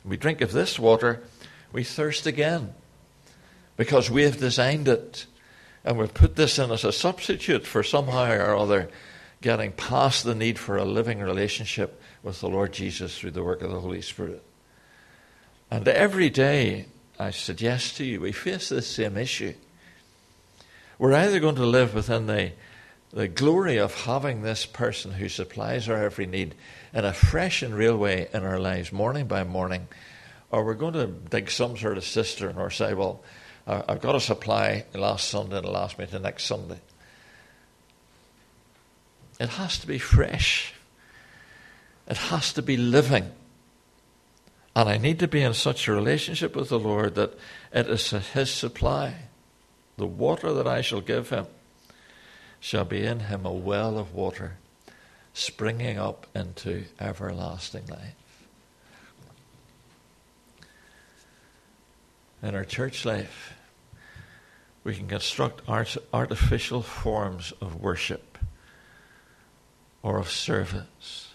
We 0.05 0.17
drink 0.17 0.41
of 0.41 0.51
this 0.51 0.77
water, 0.77 1.23
we 1.71 1.83
thirst 1.83 2.25
again 2.27 2.73
because 3.77 4.09
we 4.09 4.23
have 4.23 4.37
designed 4.37 4.87
it 4.87 5.25
and 5.83 5.97
we've 5.97 6.13
put 6.13 6.35
this 6.35 6.57
in 6.57 6.71
as 6.71 6.83
a 6.83 6.91
substitute 6.91 7.65
for 7.65 7.83
somehow 7.83 8.31
or 8.31 8.55
other 8.55 8.89
getting 9.41 9.71
past 9.71 10.23
the 10.23 10.33
need 10.33 10.57
for 10.57 10.77
a 10.77 10.85
living 10.85 11.19
relationship 11.19 12.01
with 12.23 12.39
the 12.39 12.49
Lord 12.49 12.73
Jesus 12.73 13.17
through 13.17 13.31
the 13.31 13.43
work 13.43 13.61
of 13.61 13.69
the 13.69 13.79
Holy 13.79 14.01
Spirit. 14.01 14.43
And 15.69 15.87
every 15.87 16.29
day, 16.29 16.87
I 17.19 17.31
suggest 17.31 17.97
to 17.97 18.05
you, 18.05 18.21
we 18.21 18.31
face 18.31 18.69
this 18.69 18.87
same 18.87 19.17
issue. 19.17 19.53
We're 20.97 21.13
either 21.13 21.39
going 21.39 21.55
to 21.55 21.65
live 21.65 21.93
within 21.93 22.27
the, 22.27 22.53
the 23.11 23.27
glory 23.27 23.77
of 23.77 23.93
having 24.03 24.41
this 24.41 24.65
person 24.65 25.11
who 25.11 25.29
supplies 25.29 25.87
our 25.87 26.03
every 26.03 26.25
need 26.25 26.55
in 26.93 27.05
a 27.05 27.13
fresh 27.13 27.61
and 27.61 27.73
real 27.73 27.97
way 27.97 28.27
in 28.33 28.43
our 28.43 28.59
lives, 28.59 28.91
morning 28.91 29.27
by 29.27 29.43
morning, 29.43 29.87
or 30.51 30.63
we're 30.65 30.73
going 30.73 30.93
to 30.93 31.07
dig 31.07 31.49
some 31.49 31.77
sort 31.77 31.97
of 31.97 32.03
cistern 32.03 32.57
or 32.57 32.69
say, 32.69 32.93
well, 32.93 33.23
I've 33.67 34.01
got 34.01 34.15
a 34.15 34.19
supply 34.19 34.85
last 34.93 35.29
Sunday 35.29 35.57
and 35.57 35.65
it'll 35.65 35.73
last 35.73 35.97
me 35.97 36.05
to 36.07 36.19
next 36.19 36.45
Sunday. 36.45 36.79
It 39.39 39.49
has 39.49 39.79
to 39.79 39.87
be 39.87 39.97
fresh. 39.97 40.73
It 42.07 42.17
has 42.17 42.53
to 42.53 42.61
be 42.61 42.77
living. 42.77 43.31
And 44.75 44.89
I 44.89 44.97
need 44.97 45.19
to 45.19 45.27
be 45.27 45.41
in 45.41 45.53
such 45.53 45.87
a 45.87 45.93
relationship 45.93 46.55
with 46.55 46.69
the 46.69 46.79
Lord 46.79 47.15
that 47.15 47.37
it 47.73 47.87
is 47.87 48.11
His 48.11 48.51
supply. 48.51 49.15
The 49.97 50.05
water 50.05 50.53
that 50.53 50.67
I 50.67 50.81
shall 50.81 51.01
give 51.01 51.29
Him 51.29 51.47
shall 52.59 52.85
be 52.85 53.05
in 53.05 53.21
Him 53.21 53.45
a 53.45 53.53
well 53.53 53.97
of 53.97 54.13
water 54.13 54.57
springing 55.33 55.99
up 55.99 56.27
into 56.33 56.85
everlasting 56.99 57.85
life. 57.87 58.47
In 62.41 62.55
our 62.55 62.63
church 62.63 63.03
life, 63.03 63.53
we 64.85 64.95
can 64.95 65.07
construct 65.07 65.61
art, 65.67 65.97
artificial 66.13 66.81
forms 66.81 67.51
of 67.59 67.81
worship 67.81 68.37
or 70.01 70.19
of 70.19 70.29
service. 70.29 71.33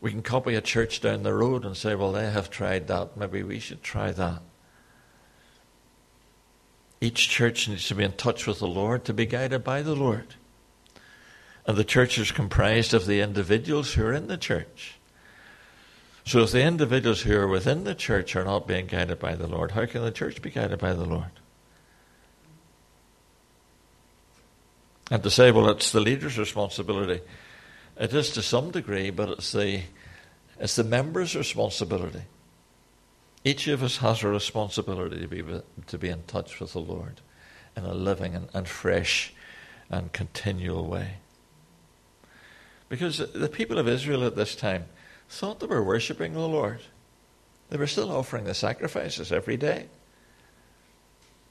We 0.00 0.10
can 0.10 0.22
copy 0.22 0.54
a 0.54 0.60
church 0.60 1.00
down 1.00 1.22
the 1.22 1.34
road 1.34 1.64
and 1.64 1.76
say, 1.76 1.94
well, 1.94 2.12
they 2.12 2.30
have 2.30 2.50
tried 2.50 2.86
that. 2.88 3.16
Maybe 3.16 3.42
we 3.42 3.58
should 3.58 3.82
try 3.82 4.12
that. 4.12 4.42
Each 7.02 7.28
church 7.28 7.68
needs 7.68 7.88
to 7.88 7.96
be 7.96 8.04
in 8.04 8.12
touch 8.12 8.46
with 8.46 8.60
the 8.60 8.68
Lord 8.68 9.04
to 9.06 9.12
be 9.12 9.26
guided 9.26 9.64
by 9.64 9.82
the 9.82 9.96
Lord. 9.96 10.36
And 11.66 11.76
the 11.76 11.82
church 11.82 12.16
is 12.16 12.30
comprised 12.30 12.94
of 12.94 13.06
the 13.06 13.20
individuals 13.20 13.94
who 13.94 14.04
are 14.04 14.12
in 14.12 14.28
the 14.28 14.36
church. 14.36 15.00
So 16.24 16.44
if 16.44 16.52
the 16.52 16.62
individuals 16.62 17.22
who 17.22 17.36
are 17.36 17.48
within 17.48 17.82
the 17.82 17.96
church 17.96 18.36
are 18.36 18.44
not 18.44 18.68
being 18.68 18.86
guided 18.86 19.18
by 19.18 19.34
the 19.34 19.48
Lord, 19.48 19.72
how 19.72 19.84
can 19.86 20.04
the 20.04 20.12
church 20.12 20.40
be 20.42 20.50
guided 20.50 20.78
by 20.78 20.92
the 20.92 21.04
Lord? 21.04 21.32
And 25.10 25.24
to 25.24 25.30
say, 25.30 25.50
well, 25.50 25.70
it's 25.70 25.90
the 25.90 25.98
leader's 25.98 26.38
responsibility. 26.38 27.20
It 27.96 28.14
is 28.14 28.30
to 28.30 28.42
some 28.42 28.70
degree, 28.70 29.10
but 29.10 29.28
it's 29.28 29.50
the, 29.50 29.82
it's 30.60 30.76
the 30.76 30.84
member's 30.84 31.34
responsibility. 31.34 32.22
Each 33.44 33.66
of 33.66 33.82
us 33.82 33.98
has 33.98 34.22
a 34.22 34.28
responsibility 34.28 35.20
to 35.20 35.28
be, 35.28 35.44
to 35.86 35.98
be 35.98 36.08
in 36.08 36.22
touch 36.24 36.60
with 36.60 36.72
the 36.72 36.80
Lord 36.80 37.20
in 37.76 37.84
a 37.84 37.94
living 37.94 38.34
and, 38.34 38.48
and 38.54 38.68
fresh 38.68 39.34
and 39.90 40.12
continual 40.12 40.86
way. 40.86 41.14
Because 42.88 43.18
the 43.18 43.48
people 43.48 43.78
of 43.78 43.88
Israel 43.88 44.24
at 44.24 44.36
this 44.36 44.54
time 44.54 44.84
thought 45.28 45.60
they 45.60 45.66
were 45.66 45.82
worshipping 45.82 46.34
the 46.34 46.40
Lord. 46.40 46.80
They 47.70 47.78
were 47.78 47.86
still 47.86 48.12
offering 48.12 48.44
the 48.44 48.54
sacrifices 48.54 49.32
every 49.32 49.56
day. 49.56 49.86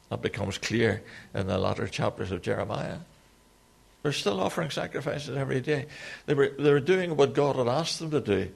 That 0.10 0.21
becomes 0.21 0.58
clear 0.58 1.01
in 1.34 1.47
the 1.47 1.58
latter 1.58 1.88
chapters 1.88 2.32
of 2.32 2.41
Jeremiah. 2.41 2.99
They're 4.04 4.12
still 4.12 4.39
offering 4.39 4.69
sacrifices 4.69 5.36
every 5.36 5.62
day. 5.62 5.88
They 6.25 6.34
were, 6.34 6.51
they 6.58 6.71
were 6.71 6.80
doing 6.80 7.15
what 7.15 7.34
God 7.34 7.56
had 7.56 7.67
asked 7.67 7.99
them 7.99 8.12
to 8.12 8.21
do, 8.21 8.51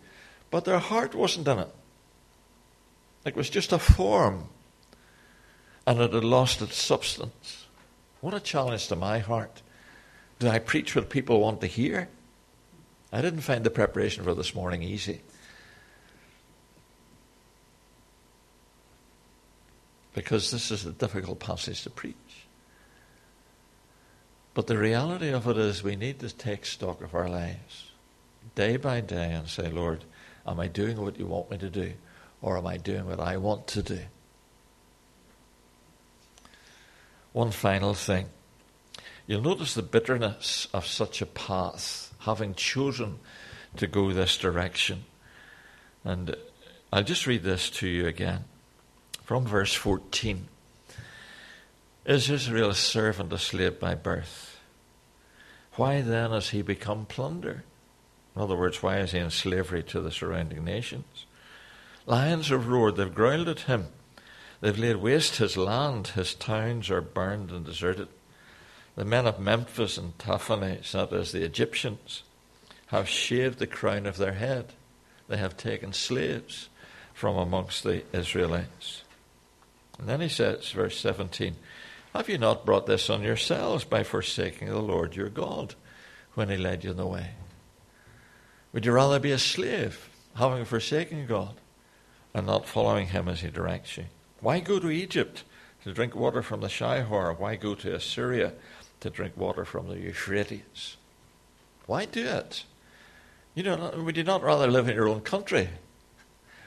but 0.51 0.65
their 0.65 0.79
heart 0.79 1.15
wasn't 1.15 1.47
in 1.47 1.59
it. 1.59 1.69
It 3.25 3.35
was 3.35 3.49
just 3.49 3.73
a 3.73 3.79
form, 3.79 4.49
and 5.87 5.99
it 5.99 6.13
had 6.13 6.23
lost 6.23 6.61
its 6.61 6.77
substance. 6.77 7.65
What 8.21 8.33
a 8.33 8.39
challenge 8.39 8.87
to 8.87 8.95
my 8.95 9.19
heart. 9.19 9.61
Do 10.39 10.47
I 10.47 10.59
preach 10.59 10.95
what 10.95 11.09
people 11.09 11.39
want 11.39 11.61
to 11.61 11.67
hear? 11.67 12.07
I 13.11 13.21
didn't 13.21 13.41
find 13.41 13.63
the 13.63 13.69
preparation 13.69 14.23
for 14.23 14.35
this 14.35 14.53
morning 14.53 14.83
easy. 14.83 15.21
Because 20.13 20.51
this 20.51 20.71
is 20.71 20.85
a 20.85 20.91
difficult 20.91 21.39
passage 21.39 21.83
to 21.83 21.89
preach. 21.89 22.15
But 24.53 24.67
the 24.67 24.77
reality 24.77 25.29
of 25.29 25.47
it 25.47 25.57
is, 25.57 25.83
we 25.83 25.95
need 25.95 26.19
to 26.19 26.29
take 26.29 26.65
stock 26.65 27.01
of 27.01 27.13
our 27.13 27.27
lives 27.27 27.91
day 28.53 28.77
by 28.77 29.01
day 29.01 29.33
and 29.33 29.47
say, 29.47 29.69
Lord, 29.69 30.05
am 30.47 30.59
I 30.59 30.67
doing 30.67 31.01
what 31.01 31.19
you 31.19 31.25
want 31.25 31.51
me 31.51 31.57
to 31.57 31.69
do? 31.69 31.93
Or 32.45 32.59
am 32.59 32.67
I 32.67 32.77
doing 32.77 33.07
what 33.07 33.19
I 33.19 33.37
want 33.37 33.65
to 33.69 33.81
do? 33.81 34.01
One 37.33 37.49
final 37.49 37.95
thing. 37.95 38.27
You'll 39.25 39.41
notice 39.41 39.73
the 39.73 39.81
bitterness 39.81 40.67
of 40.71 40.85
such 40.85 41.23
a 41.23 41.25
path, 41.25 42.13
having 42.19 42.53
chosen 42.53 43.17
to 43.77 43.87
go 43.87 44.13
this 44.13 44.37
direction. 44.37 45.05
And 46.03 46.35
I'll 46.93 47.01
just 47.01 47.25
read 47.25 47.41
this 47.41 47.71
to 47.71 47.87
you 47.87 48.05
again 48.05 48.43
from 49.23 49.47
verse 49.47 49.73
14. 49.73 50.47
Is 52.05 52.29
Israel 52.29 52.69
a 52.69 52.75
servant, 52.75 53.33
a 53.33 53.39
slave 53.39 53.79
by 53.79 53.95
birth? 53.95 54.59
Why 55.77 56.01
then 56.01 56.29
has 56.29 56.51
he 56.51 56.61
become 56.61 57.07
plunder? 57.07 57.63
In 58.35 58.43
other 58.43 58.55
words, 58.55 58.83
why 58.83 58.99
is 58.99 59.13
he 59.13 59.17
in 59.17 59.31
slavery 59.31 59.81
to 59.81 59.99
the 59.99 60.11
surrounding 60.11 60.63
nations? 60.63 61.24
Lions 62.05 62.49
have 62.49 62.67
roared, 62.67 62.95
they've 62.97 63.13
growled 63.13 63.49
at 63.49 63.61
him. 63.61 63.87
They've 64.61 64.77
laid 64.77 64.97
waste 64.97 65.37
his 65.37 65.57
land, 65.57 66.09
his 66.09 66.33
towns 66.33 66.89
are 66.89 67.01
burned 67.01 67.51
and 67.51 67.65
deserted. 67.65 68.07
The 68.95 69.05
men 69.05 69.27
of 69.27 69.39
Memphis 69.39 69.97
and 69.97 70.17
Tahpanhes, 70.17 70.91
that 70.93 71.11
is, 71.11 71.31
the 71.31 71.43
Egyptians, 71.43 72.23
have 72.87 73.09
shaved 73.09 73.59
the 73.59 73.67
crown 73.67 74.05
of 74.05 74.17
their 74.17 74.33
head. 74.33 74.73
They 75.27 75.37
have 75.37 75.57
taken 75.57 75.91
slaves 75.91 76.69
from 77.13 77.35
amongst 77.35 77.83
the 77.83 78.03
Israelites. 78.13 79.03
And 79.99 80.07
then 80.07 80.21
he 80.21 80.29
says, 80.29 80.69
verse 80.71 80.99
17, 80.99 81.55
have 82.13 82.29
you 82.29 82.37
not 82.37 82.65
brought 82.65 82.85
this 82.85 83.09
on 83.09 83.23
yourselves 83.23 83.83
by 83.83 84.03
forsaking 84.03 84.69
the 84.69 84.79
Lord 84.79 85.15
your 85.15 85.29
God 85.29 85.75
when 86.33 86.49
he 86.49 86.55
led 86.55 86.83
you 86.83 86.91
in 86.91 86.97
the 86.97 87.05
way? 87.05 87.31
Would 88.71 88.85
you 88.85 88.93
rather 88.93 89.19
be 89.19 89.31
a 89.31 89.39
slave, 89.39 90.09
having 90.35 90.63
forsaken 90.63 91.25
God, 91.27 91.55
and 92.35 92.45
not 92.45 92.67
following 92.67 93.07
him 93.07 93.29
as 93.29 93.39
he 93.39 93.49
directs 93.49 93.97
you? 93.97 94.03
Why 94.41 94.59
go 94.59 94.77
to 94.77 94.91
Egypt 94.91 95.45
to 95.85 95.93
drink 95.93 96.13
water 96.13 96.43
from 96.43 96.59
the 96.59 96.67
Shihor? 96.67 97.39
Why 97.39 97.55
go 97.55 97.75
to 97.75 97.95
Assyria 97.95 98.51
to 98.99 99.09
drink 99.09 99.37
water 99.37 99.63
from 99.63 99.87
the 99.87 99.97
Euphrates? 99.97 100.97
Why 101.85 102.03
do 102.03 102.25
it? 102.25 102.65
You 103.55 103.63
know, 103.63 104.03
would 104.03 104.17
you 104.17 104.23
not 104.23 104.43
rather 104.43 104.67
live 104.67 104.89
in 104.89 104.95
your 104.95 105.07
own 105.07 105.21
country? 105.21 105.69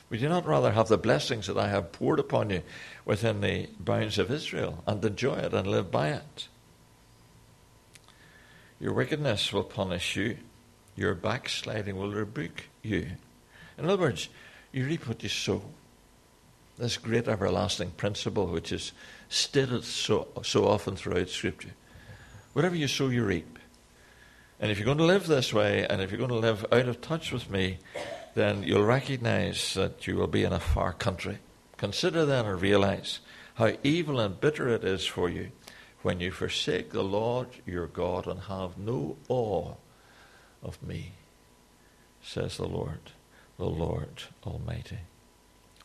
Would 0.08 0.22
you 0.22 0.30
not 0.30 0.46
rather 0.46 0.72
have 0.72 0.88
the 0.88 0.96
blessings 0.96 1.48
that 1.48 1.58
I 1.58 1.68
have 1.68 1.92
poured 1.92 2.18
upon 2.18 2.48
you 2.48 2.62
within 3.04 3.42
the 3.42 3.68
bounds 3.78 4.18
of 4.18 4.30
Israel 4.30 4.82
and 4.86 5.04
enjoy 5.04 5.34
it 5.34 5.52
and 5.52 5.66
live 5.66 5.90
by 5.90 6.08
it? 6.08 6.48
Your 8.80 8.94
wickedness 8.94 9.52
will 9.52 9.64
punish 9.64 10.16
you, 10.16 10.38
your 10.96 11.14
backsliding 11.14 11.96
will 11.98 12.12
rebuke 12.12 12.64
you. 12.82 13.08
In 13.76 13.84
other 13.84 14.00
words, 14.00 14.30
you 14.78 14.86
reap 14.86 15.08
what 15.08 15.22
you 15.24 15.28
sow. 15.28 15.60
This 16.78 16.96
great 16.96 17.26
everlasting 17.26 17.90
principle, 17.90 18.46
which 18.46 18.70
is 18.70 18.92
stated 19.28 19.82
so, 19.82 20.28
so 20.44 20.68
often 20.68 20.94
throughout 20.94 21.28
Scripture. 21.28 21.74
Whatever 22.52 22.76
you 22.76 22.86
sow, 22.86 23.08
you 23.08 23.24
reap. 23.24 23.58
And 24.60 24.70
if 24.70 24.78
you're 24.78 24.86
going 24.86 24.98
to 24.98 25.04
live 25.04 25.26
this 25.26 25.52
way, 25.52 25.84
and 25.84 26.00
if 26.00 26.10
you're 26.10 26.18
going 26.18 26.30
to 26.30 26.36
live 26.36 26.64
out 26.70 26.86
of 26.86 27.00
touch 27.00 27.32
with 27.32 27.50
me, 27.50 27.78
then 28.34 28.62
you'll 28.62 28.84
recognize 28.84 29.74
that 29.74 30.06
you 30.06 30.14
will 30.14 30.28
be 30.28 30.44
in 30.44 30.52
a 30.52 30.60
far 30.60 30.92
country. 30.92 31.38
Consider 31.76 32.24
then 32.24 32.46
and 32.46 32.62
realize 32.62 33.18
how 33.54 33.72
evil 33.82 34.20
and 34.20 34.40
bitter 34.40 34.68
it 34.68 34.84
is 34.84 35.04
for 35.04 35.28
you 35.28 35.50
when 36.02 36.20
you 36.20 36.30
forsake 36.30 36.92
the 36.92 37.02
Lord 37.02 37.48
your 37.66 37.88
God 37.88 38.28
and 38.28 38.42
have 38.42 38.78
no 38.78 39.16
awe 39.28 39.74
of 40.62 40.80
me, 40.80 41.12
says 42.22 42.56
the 42.56 42.68
Lord, 42.68 43.00
the 43.58 43.66
Lord 43.66 44.22
Almighty. 44.46 44.98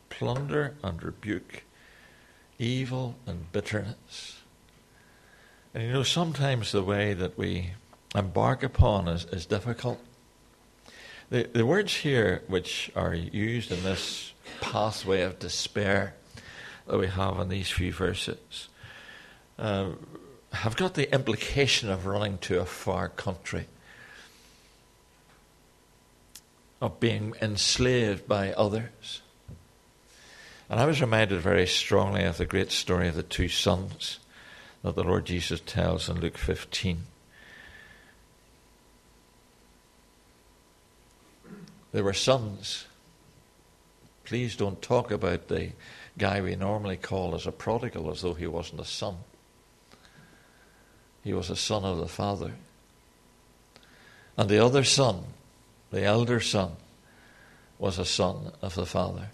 Plunder 0.09 0.75
and 0.83 1.01
rebuke, 1.01 1.63
evil 2.59 3.15
and 3.25 3.51
bitterness. 3.51 4.41
And 5.73 5.83
you 5.83 5.93
know, 5.93 6.03
sometimes 6.03 6.71
the 6.71 6.83
way 6.83 7.13
that 7.13 7.37
we 7.37 7.71
embark 8.15 8.61
upon 8.61 9.07
is, 9.07 9.25
is 9.25 9.47
difficult. 9.47 9.99
The, 11.31 11.49
the 11.51 11.65
words 11.65 11.95
here, 11.95 12.43
which 12.47 12.91
are 12.95 13.15
used 13.15 13.71
in 13.71 13.81
this 13.81 14.33
pathway 14.61 15.23
of 15.23 15.39
despair 15.39 16.13
that 16.85 16.99
we 16.99 17.07
have 17.07 17.39
in 17.39 17.49
these 17.49 17.71
few 17.71 17.91
verses, 17.91 18.69
uh, 19.57 19.89
have 20.51 20.75
got 20.75 20.93
the 20.93 21.11
implication 21.11 21.89
of 21.89 22.05
running 22.05 22.37
to 22.39 22.59
a 22.59 22.65
far 22.65 23.09
country, 23.09 23.65
of 26.83 26.99
being 26.99 27.33
enslaved 27.41 28.27
by 28.27 28.51
others. 28.51 29.21
And 30.69 30.81
I 30.81 30.85
was 30.85 30.99
reminded 30.99 31.39
very 31.39 31.65
strongly 31.65 32.25
of 32.25 32.37
the 32.37 32.45
great 32.45 32.73
story 32.73 33.07
of 33.07 33.15
the 33.15 33.23
two 33.23 33.47
sons 33.47 34.19
that 34.83 34.93
the 34.93 35.03
Lord 35.05 35.23
Jesus 35.23 35.61
tells 35.61 36.09
in 36.09 36.19
Luke 36.19 36.37
15. 36.37 37.03
They 41.93 42.01
were 42.01 42.11
sons. 42.11 42.85
Please 44.25 44.57
don't 44.57 44.81
talk 44.81 45.09
about 45.09 45.47
the 45.47 45.69
guy 46.17 46.41
we 46.41 46.57
normally 46.57 46.97
call 46.97 47.33
as 47.33 47.47
a 47.47 47.53
prodigal 47.53 48.11
as 48.11 48.23
though 48.23 48.33
he 48.33 48.47
wasn't 48.47 48.81
a 48.81 48.85
son. 48.85 49.19
He 51.23 51.31
was 51.31 51.49
a 51.49 51.55
son 51.55 51.85
of 51.85 51.99
the 51.99 52.09
father. 52.09 52.55
And 54.35 54.49
the 54.49 54.59
other 54.59 54.83
son, 54.83 55.23
the 55.93 56.03
elder 56.03 56.39
son, 56.39 56.71
was 57.77 57.99
a 57.99 58.05
son 58.05 58.51
of 58.63 58.73
the 58.73 58.85
father. 58.85 59.29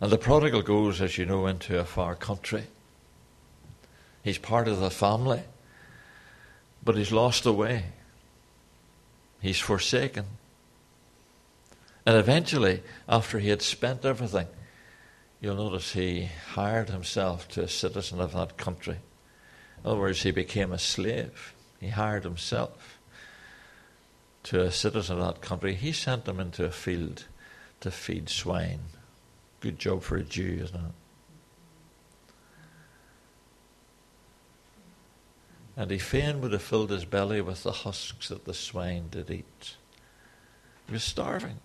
And 0.00 0.10
the 0.10 0.16
prodigal 0.16 0.62
goes, 0.62 1.02
as 1.02 1.18
you 1.18 1.26
know, 1.26 1.46
into 1.46 1.78
a 1.78 1.84
far 1.84 2.14
country. 2.14 2.64
He's 4.24 4.38
part 4.38 4.66
of 4.66 4.80
the 4.80 4.90
family, 4.90 5.42
but 6.82 6.96
he's 6.96 7.12
lost 7.12 7.44
the 7.44 7.52
way. 7.52 7.84
He's 9.42 9.58
forsaken. 9.58 10.24
And 12.06 12.16
eventually, 12.16 12.82
after 13.06 13.38
he 13.40 13.50
had 13.50 13.60
spent 13.60 14.06
everything, 14.06 14.46
you'll 15.42 15.56
notice 15.56 15.92
he 15.92 16.30
hired 16.54 16.88
himself 16.88 17.46
to 17.48 17.64
a 17.64 17.68
citizen 17.68 18.22
of 18.22 18.32
that 18.32 18.56
country. 18.56 19.00
In 19.84 19.90
other 19.90 20.00
words, 20.00 20.22
he 20.22 20.30
became 20.30 20.72
a 20.72 20.78
slave. 20.78 21.54
He 21.78 21.88
hired 21.88 22.24
himself 22.24 22.99
to 24.44 24.62
a 24.62 24.70
citizen 24.70 25.18
of 25.18 25.26
that 25.26 25.40
country. 25.40 25.74
He 25.74 25.92
sent 25.92 26.26
him 26.26 26.40
into 26.40 26.64
a 26.64 26.70
field 26.70 27.24
to 27.80 27.90
feed 27.90 28.28
swine. 28.28 28.80
Good 29.60 29.78
job 29.78 30.02
for 30.02 30.16
a 30.16 30.22
Jew, 30.22 30.60
isn't 30.62 30.76
it? 30.76 30.92
And 35.76 35.90
he 35.90 35.98
fain 35.98 36.40
would 36.40 36.52
have 36.52 36.62
filled 36.62 36.90
his 36.90 37.04
belly 37.04 37.40
with 37.40 37.62
the 37.62 37.72
husks 37.72 38.28
that 38.28 38.44
the 38.44 38.54
swine 38.54 39.08
did 39.10 39.30
eat. 39.30 39.76
He 40.86 40.92
was 40.92 41.04
starving. 41.04 41.60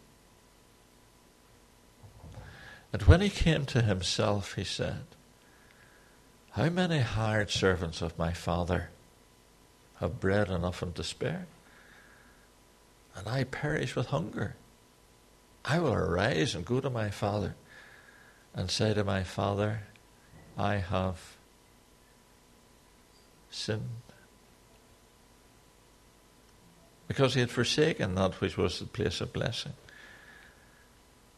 And 2.94 3.04
when 3.04 3.20
he 3.20 3.30
came 3.30 3.66
to 3.66 3.82
himself, 3.82 4.56
he 4.56 4.64
said, 4.64 5.04
How 6.52 6.70
many 6.70 7.00
hired 7.00 7.50
servants 7.50 8.02
of 8.02 8.18
my 8.18 8.32
father 8.32 8.90
have 10.00 10.22
bread 10.22 10.50
enough 10.50 10.82
and 10.82 10.96
to 10.96 11.04
spare? 11.04 11.48
And 13.16 13.28
I 13.28 13.46
perish 13.46 13.96
with 13.96 14.08
hunger. 14.08 14.56
I 15.64 15.80
will 15.80 15.94
arise 15.94 16.54
and 16.54 16.66
go 16.66 16.80
to 16.80 16.90
my 16.90 17.10
father 17.10 17.56
and 18.54 18.70
say 18.70 18.94
to 18.94 19.04
my 19.04 19.24
father, 19.24 19.84
I 20.58 20.76
have 20.76 21.36
sinned 23.50 23.90
because 27.08 27.34
he 27.34 27.40
had 27.40 27.52
forsaken 27.52 28.16
that 28.16 28.42
which 28.42 28.58
was 28.58 28.80
the 28.80 28.86
place 28.86 29.22
of 29.22 29.32
blessing. 29.34 29.74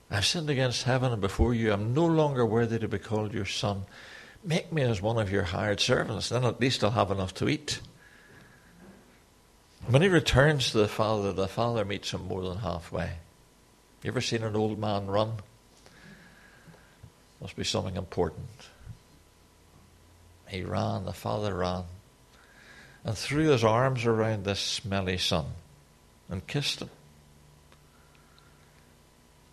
I've 0.09 0.25
sinned 0.25 0.49
against 0.49 0.83
heaven 0.83 1.11
and 1.11 1.21
before 1.21 1.53
you. 1.53 1.73
I'm 1.73 1.93
no 1.93 2.05
longer 2.05 2.45
worthy 2.45 2.79
to 2.79 2.87
be 2.87 2.97
called 2.97 3.33
your 3.33 3.45
son. 3.45 3.85
Make 4.43 4.71
me 4.71 4.83
as 4.83 5.01
one 5.01 5.17
of 5.17 5.31
your 5.31 5.43
hired 5.43 5.79
servants, 5.79 6.29
then 6.29 6.45
at 6.45 6.61
least 6.61 6.83
I'll 6.83 6.91
have 6.91 7.11
enough 7.11 7.33
to 7.35 7.49
eat. 7.49 7.81
When 9.85 10.01
he 10.01 10.09
returns 10.09 10.71
to 10.71 10.79
the 10.79 10.87
father, 10.87 11.31
the 11.31 11.47
father 11.47 11.85
meets 11.85 12.11
him 12.11 12.27
more 12.27 12.43
than 12.43 12.57
halfway. 12.57 13.11
You 14.03 14.09
ever 14.09 14.21
seen 14.21 14.43
an 14.43 14.55
old 14.55 14.79
man 14.79 15.07
run? 15.07 15.33
Must 17.41 17.55
be 17.55 17.63
something 17.63 17.95
important. 17.95 18.47
He 20.47 20.63
ran, 20.63 21.05
the 21.05 21.13
father 21.13 21.55
ran 21.55 21.83
and 23.03 23.17
threw 23.17 23.49
his 23.49 23.63
arms 23.63 24.05
around 24.05 24.43
this 24.43 24.59
smelly 24.59 25.17
son 25.17 25.45
and 26.29 26.45
kissed 26.45 26.81
him. 26.81 26.89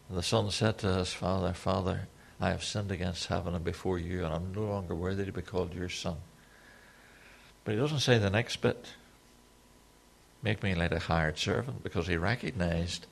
And 0.08 0.18
the 0.18 0.22
son 0.22 0.50
said 0.50 0.78
to 0.78 0.94
his 0.94 1.12
father, 1.12 1.52
Father, 1.52 2.08
I 2.40 2.50
have 2.50 2.64
sinned 2.64 2.90
against 2.90 3.26
heaven 3.26 3.54
and 3.54 3.64
before 3.64 3.98
you, 3.98 4.24
and 4.24 4.34
I'm 4.34 4.52
no 4.52 4.62
longer 4.62 4.94
worthy 4.94 5.24
to 5.24 5.32
be 5.32 5.42
called 5.42 5.72
your 5.72 5.88
son. 5.88 6.16
But 7.64 7.74
he 7.74 7.80
doesn't 7.80 8.00
say 8.00 8.18
the 8.18 8.28
next 8.28 8.56
bit. 8.56 8.86
Make 10.44 10.62
me 10.62 10.74
like 10.74 10.92
a 10.92 10.98
hired 10.98 11.38
servant, 11.38 11.82
because 11.82 12.06
he 12.06 12.18
recognized 12.18 13.06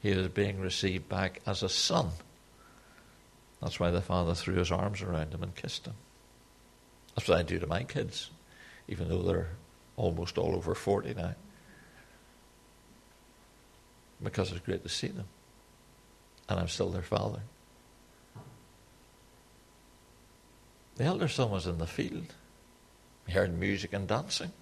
he 0.00 0.14
was 0.14 0.28
being 0.28 0.60
received 0.60 1.08
back 1.08 1.40
as 1.44 1.64
a 1.64 1.68
son. 1.68 2.10
That's 3.60 3.80
why 3.80 3.90
the 3.90 4.00
father 4.00 4.34
threw 4.34 4.54
his 4.54 4.70
arms 4.70 5.02
around 5.02 5.34
him 5.34 5.42
and 5.42 5.54
kissed 5.54 5.86
him. 5.86 5.94
That's 7.16 7.28
what 7.28 7.38
I 7.38 7.42
do 7.42 7.58
to 7.58 7.66
my 7.66 7.82
kids, 7.82 8.30
even 8.86 9.08
though 9.08 9.22
they're 9.22 9.48
almost 9.96 10.38
all 10.38 10.54
over 10.54 10.76
40 10.76 11.14
now. 11.14 11.34
Because 14.22 14.52
it's 14.52 14.64
great 14.64 14.84
to 14.84 14.88
see 14.88 15.08
them. 15.08 15.26
And 16.48 16.60
I'm 16.60 16.68
still 16.68 16.90
their 16.90 17.02
father. 17.02 17.40
The 20.96 21.04
elder 21.04 21.28
son 21.28 21.50
was 21.50 21.66
in 21.66 21.78
the 21.78 21.86
field. 21.86 22.32
He 23.26 23.32
heard 23.32 23.58
music 23.58 23.92
and 23.92 24.06
dancing. 24.06 24.52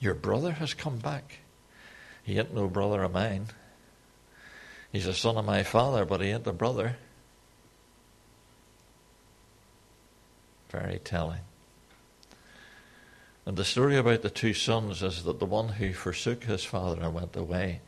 Your 0.00 0.14
brother 0.14 0.52
has 0.52 0.74
come 0.74 0.98
back. 0.98 1.38
He 2.22 2.38
ain't 2.38 2.54
no 2.54 2.68
brother 2.68 3.02
of 3.02 3.12
mine. 3.12 3.46
He's 4.92 5.06
a 5.06 5.14
son 5.14 5.36
of 5.36 5.44
my 5.44 5.62
father, 5.62 6.04
but 6.04 6.20
he 6.20 6.28
ain't 6.28 6.46
a 6.46 6.52
brother. 6.52 6.96
Very 10.70 10.98
telling. 10.98 11.40
And 13.46 13.56
the 13.56 13.64
story 13.64 13.96
about 13.96 14.22
the 14.22 14.30
two 14.30 14.52
sons 14.52 15.02
is 15.02 15.24
that 15.24 15.38
the 15.38 15.46
one 15.46 15.68
who 15.68 15.94
forsook 15.94 16.44
his 16.44 16.64
father 16.64 17.00
and 17.02 17.14
went 17.14 17.34
away 17.34 17.80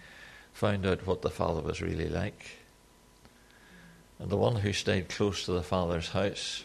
found 0.53 0.87
out 0.87 1.07
what 1.07 1.23
the 1.23 1.31
father 1.31 1.61
was 1.61 1.83
really 1.83 2.09
like. 2.09 2.59
And 4.19 4.31
the 4.31 4.37
one 4.37 4.57
who 4.57 4.73
stayed 4.73 5.09
close 5.09 5.45
to 5.45 5.53
the 5.53 5.63
father's 5.63 6.09
house 6.09 6.65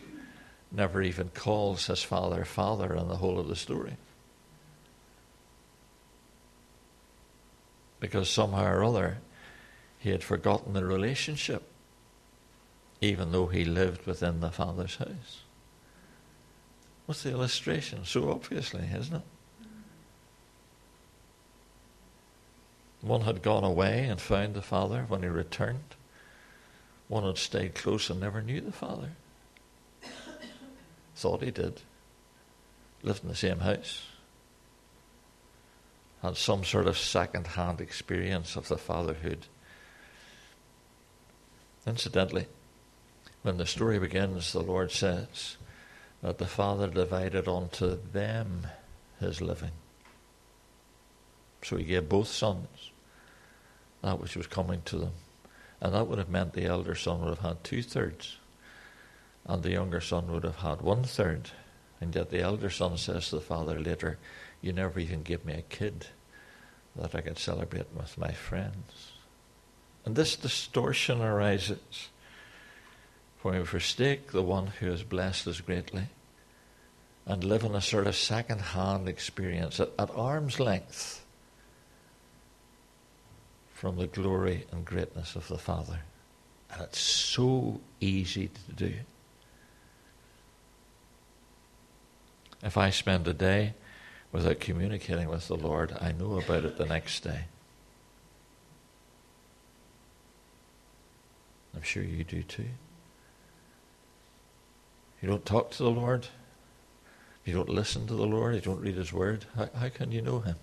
never 0.71 1.01
even 1.01 1.29
calls 1.29 1.88
his 1.88 2.03
father 2.03 2.45
father 2.45 2.93
in 2.95 3.08
the 3.08 3.17
whole 3.17 3.39
of 3.39 3.47
the 3.47 3.55
story. 3.55 3.97
because 8.05 8.29
somehow 8.29 8.65
or 8.65 8.83
other 8.83 9.17
he 9.97 10.11
had 10.11 10.23
forgotten 10.23 10.73
the 10.73 10.85
relationship, 10.85 11.63
even 13.01 13.31
though 13.31 13.47
he 13.47 13.65
lived 13.65 14.05
within 14.05 14.41
the 14.41 14.51
Father's 14.51 14.97
house. 14.97 15.41
What's 17.07 17.23
the 17.23 17.31
illustration? 17.31 18.05
So 18.05 18.29
obviously, 18.29 18.87
isn't 18.95 19.15
it? 19.15 19.21
One 23.01 23.21
had 23.21 23.41
gone 23.41 23.63
away 23.63 24.05
and 24.05 24.21
found 24.21 24.53
the 24.53 24.61
Father 24.61 25.05
when 25.07 25.23
he 25.23 25.27
returned. 25.27 25.95
One 27.07 27.23
had 27.23 27.39
stayed 27.39 27.73
close 27.73 28.11
and 28.11 28.19
never 28.19 28.41
knew 28.41 28.61
the 28.61 28.71
Father. 28.71 29.09
Thought 31.15 31.41
he 31.41 31.49
did. 31.49 31.81
Lived 33.01 33.23
in 33.23 33.29
the 33.29 33.35
same 33.35 33.59
house. 33.59 34.03
Had 36.25 36.38
some 36.38 36.63
sort 36.63 36.88
of 36.88 36.97
second 36.97 37.45
hand 37.45 37.79
experience 37.79 38.55
of 38.55 38.67
the 38.67 38.79
fatherhood. 38.79 39.45
Incidentally, 41.85 42.47
when 43.43 43.57
the 43.57 43.67
story 43.67 43.99
begins, 43.99 44.51
the 44.51 44.63
Lord 44.63 44.91
says 44.91 45.57
that 46.23 46.39
the 46.39 46.47
Father 46.47 46.88
divided 46.88 47.47
unto 47.47 47.99
them 48.11 48.65
his 49.19 49.39
living. 49.39 49.73
So 51.61 51.77
he 51.77 51.83
gave 51.83 52.09
both 52.09 52.29
sons 52.29 52.89
that 54.01 54.19
which 54.19 54.35
was 54.35 54.47
coming 54.47 54.81
to 54.85 54.97
them. 54.97 55.13
And 55.79 55.93
that 55.93 56.07
would 56.07 56.17
have 56.17 56.29
meant 56.29 56.53
the 56.53 56.65
elder 56.65 56.95
son 56.95 57.21
would 57.21 57.38
have 57.38 57.45
had 57.45 57.63
two 57.63 57.83
thirds, 57.83 58.38
and 59.45 59.61
the 59.61 59.73
younger 59.73 60.01
son 60.01 60.31
would 60.31 60.43
have 60.43 60.55
had 60.55 60.81
one 60.81 61.03
third. 61.03 61.51
And 62.01 62.15
yet 62.15 62.31
the 62.31 62.41
elder 62.41 62.71
son 62.71 62.97
says 62.97 63.29
to 63.29 63.35
the 63.35 63.41
father 63.41 63.79
later, 63.79 64.17
You 64.65 64.73
never 64.73 64.99
even 64.99 65.21
give 65.21 65.45
me 65.45 65.54
a 65.54 65.62
kid 65.62 66.08
that 66.95 67.13
I 67.13 67.21
could 67.21 67.38
celebrate 67.38 67.86
with 67.95 68.17
my 68.17 68.32
friends. 68.32 69.12
And 70.04 70.15
this 70.15 70.36
distortion 70.36 71.21
arises 71.21 72.10
when 73.43 73.60
we 73.60 73.63
forsake 73.63 74.32
the 74.32 74.41
one 74.41 74.65
who 74.65 74.89
has 74.89 75.04
blessed 75.04 75.45
us 75.45 75.62
greatly 75.62 76.08
and 77.28 77.43
live 77.43 77.63
in 77.63 77.75
a 77.75 77.82
sort 77.82 78.08
of 78.08 78.15
second 78.15 78.60
hand 78.60 79.08
experience 79.08 79.80
at, 79.80 79.89
at 79.99 80.10
arm's 80.15 80.60
length 80.60 81.23
from 83.71 83.97
the 83.97 84.08
glory 84.08 84.65
and 84.71 84.84
greatness 84.84 85.36
of 85.36 85.47
the 85.47 85.60
Father. 85.60 85.99
And 86.71 86.82
it's 86.82 86.99
so 86.99 87.82
easy 87.99 88.47
to 88.47 88.73
do. 88.73 88.93
If 92.63 92.78
I 92.78 92.89
spend 92.89 93.28
a 93.28 93.34
day 93.34 93.75
without 94.35 94.59
communicating 94.59 95.29
with 95.29 95.47
the 95.47 95.55
Lord, 95.55 95.95
I 96.01 96.11
know 96.11 96.37
about 96.37 96.65
it 96.65 96.77
the 96.77 96.85
next 96.85 97.21
day. 97.21 97.45
I'm 101.73 101.81
sure 101.81 102.03
you 102.03 102.25
do 102.25 102.43
too. 102.43 102.65
You 105.21 105.29
don't 105.29 105.45
talk 105.45 105.71
to 105.71 105.83
the 105.83 105.89
Lord. 105.89 106.27
You 107.45 107.53
don't 107.53 107.69
listen 107.69 108.07
to 108.07 108.13
the 108.13 108.25
Lord. 108.25 108.55
You 108.55 108.61
don't 108.61 108.81
read 108.81 108.95
His 108.95 109.13
Word. 109.13 109.45
How, 109.55 109.69
how 109.73 109.87
can 109.89 110.11
you 110.11 110.21
know 110.21 110.39
Him? 110.39 110.57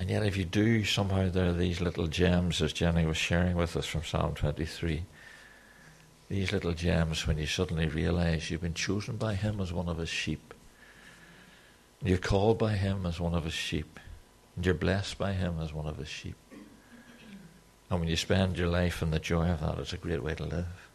And 0.00 0.10
yet, 0.10 0.26
if 0.26 0.36
you 0.36 0.44
do, 0.44 0.84
somehow 0.84 1.28
there 1.28 1.50
are 1.50 1.52
these 1.52 1.80
little 1.80 2.08
gems, 2.08 2.60
as 2.60 2.72
Jenny 2.72 3.06
was 3.06 3.16
sharing 3.16 3.56
with 3.56 3.76
us 3.76 3.86
from 3.86 4.02
Psalm 4.02 4.34
23. 4.34 5.04
These 6.28 6.52
little 6.52 6.72
gems 6.72 7.28
when 7.28 7.38
you 7.38 7.46
suddenly 7.46 7.86
realize 7.86 8.50
you've 8.50 8.62
been 8.62 8.74
chosen 8.74 9.16
by 9.16 9.34
Him 9.34 9.60
as 9.60 9.72
one 9.72 9.88
of 9.88 9.98
His 9.98 10.08
sheep. 10.08 10.52
You're 12.04 12.18
called 12.18 12.58
by 12.58 12.72
Him 12.72 13.06
as 13.06 13.20
one 13.20 13.34
of 13.34 13.44
His 13.44 13.52
sheep. 13.52 14.00
And 14.56 14.66
you're 14.66 14.74
blessed 14.74 15.18
by 15.18 15.32
Him 15.32 15.60
as 15.60 15.72
one 15.72 15.86
of 15.86 15.96
His 15.98 16.08
sheep. 16.08 16.36
And 17.90 18.00
when 18.00 18.08
you 18.08 18.16
spend 18.16 18.58
your 18.58 18.68
life 18.68 19.02
in 19.02 19.10
the 19.10 19.18
joy 19.18 19.50
of 19.50 19.60
that, 19.60 19.78
it's 19.78 19.92
a 19.92 19.98
great 19.98 20.22
way 20.22 20.34
to 20.34 20.44
live. 20.44 20.88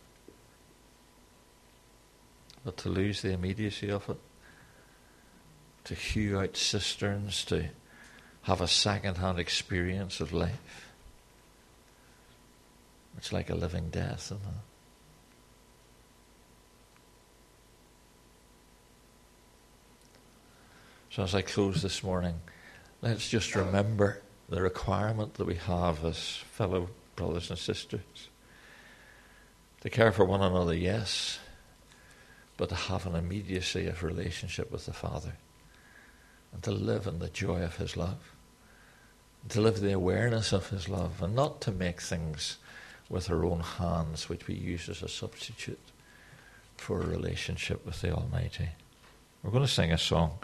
But 2.66 2.78
to 2.78 2.90
lose 2.90 3.22
the 3.22 3.32
immediacy 3.32 3.90
of 3.90 4.10
it, 4.10 4.18
to 5.86 5.96
hew 5.96 6.40
out 6.40 6.58
cisterns, 6.58 7.46
to 7.46 7.70
have 8.42 8.62
a 8.62 8.68
second 8.68 9.18
hand 9.18 9.40
experience 9.40 10.20
of 10.20 10.34
life. 10.34 10.92
It's 13.18 13.32
like 13.32 13.50
a 13.50 13.56
living 13.56 13.90
death, 13.90 14.26
isn't 14.26 14.38
it? 14.38 14.77
So, 21.18 21.24
as 21.24 21.34
I 21.34 21.42
close 21.42 21.82
this 21.82 22.04
morning, 22.04 22.42
let's 23.02 23.28
just 23.28 23.56
remember 23.56 24.22
the 24.50 24.62
requirement 24.62 25.34
that 25.34 25.48
we 25.48 25.56
have 25.56 26.06
as 26.06 26.44
fellow 26.52 26.90
brothers 27.16 27.50
and 27.50 27.58
sisters 27.58 28.30
to 29.82 29.90
care 29.90 30.12
for 30.12 30.26
one 30.26 30.44
another, 30.44 30.76
yes, 30.76 31.40
but 32.56 32.70
to 32.70 32.76
have 32.76 33.08
an 33.08 33.16
immediacy 33.16 33.88
of 33.88 34.04
relationship 34.04 34.72
with 34.72 34.86
the 34.86 34.94
Father 34.94 35.34
and 36.54 36.62
to 36.62 36.70
live 36.70 37.08
in 37.08 37.18
the 37.18 37.30
joy 37.30 37.64
of 37.64 37.78
His 37.78 37.98
love 37.98 38.36
to 39.50 39.60
live 39.60 39.80
the 39.80 39.94
awareness 39.94 40.54
of 40.54 40.70
His 40.70 40.88
love 40.88 41.24
and 41.24 41.34
not 41.34 41.62
to 41.62 41.72
make 41.72 42.00
things 42.00 42.58
with 43.10 43.32
our 43.32 43.44
own 43.44 43.62
hands, 43.62 44.30
which 44.30 44.46
we 44.46 44.54
use 44.54 44.88
as 44.88 45.02
a 45.02 45.08
substitute 45.08 45.80
for 46.76 47.02
a 47.02 47.08
relationship 47.08 47.84
with 47.88 48.02
the 48.02 48.14
Almighty. 48.14 48.70
We're 49.42 49.50
going 49.50 49.66
to 49.66 49.68
sing 49.68 49.92
a 49.92 49.98
song. 49.98 50.38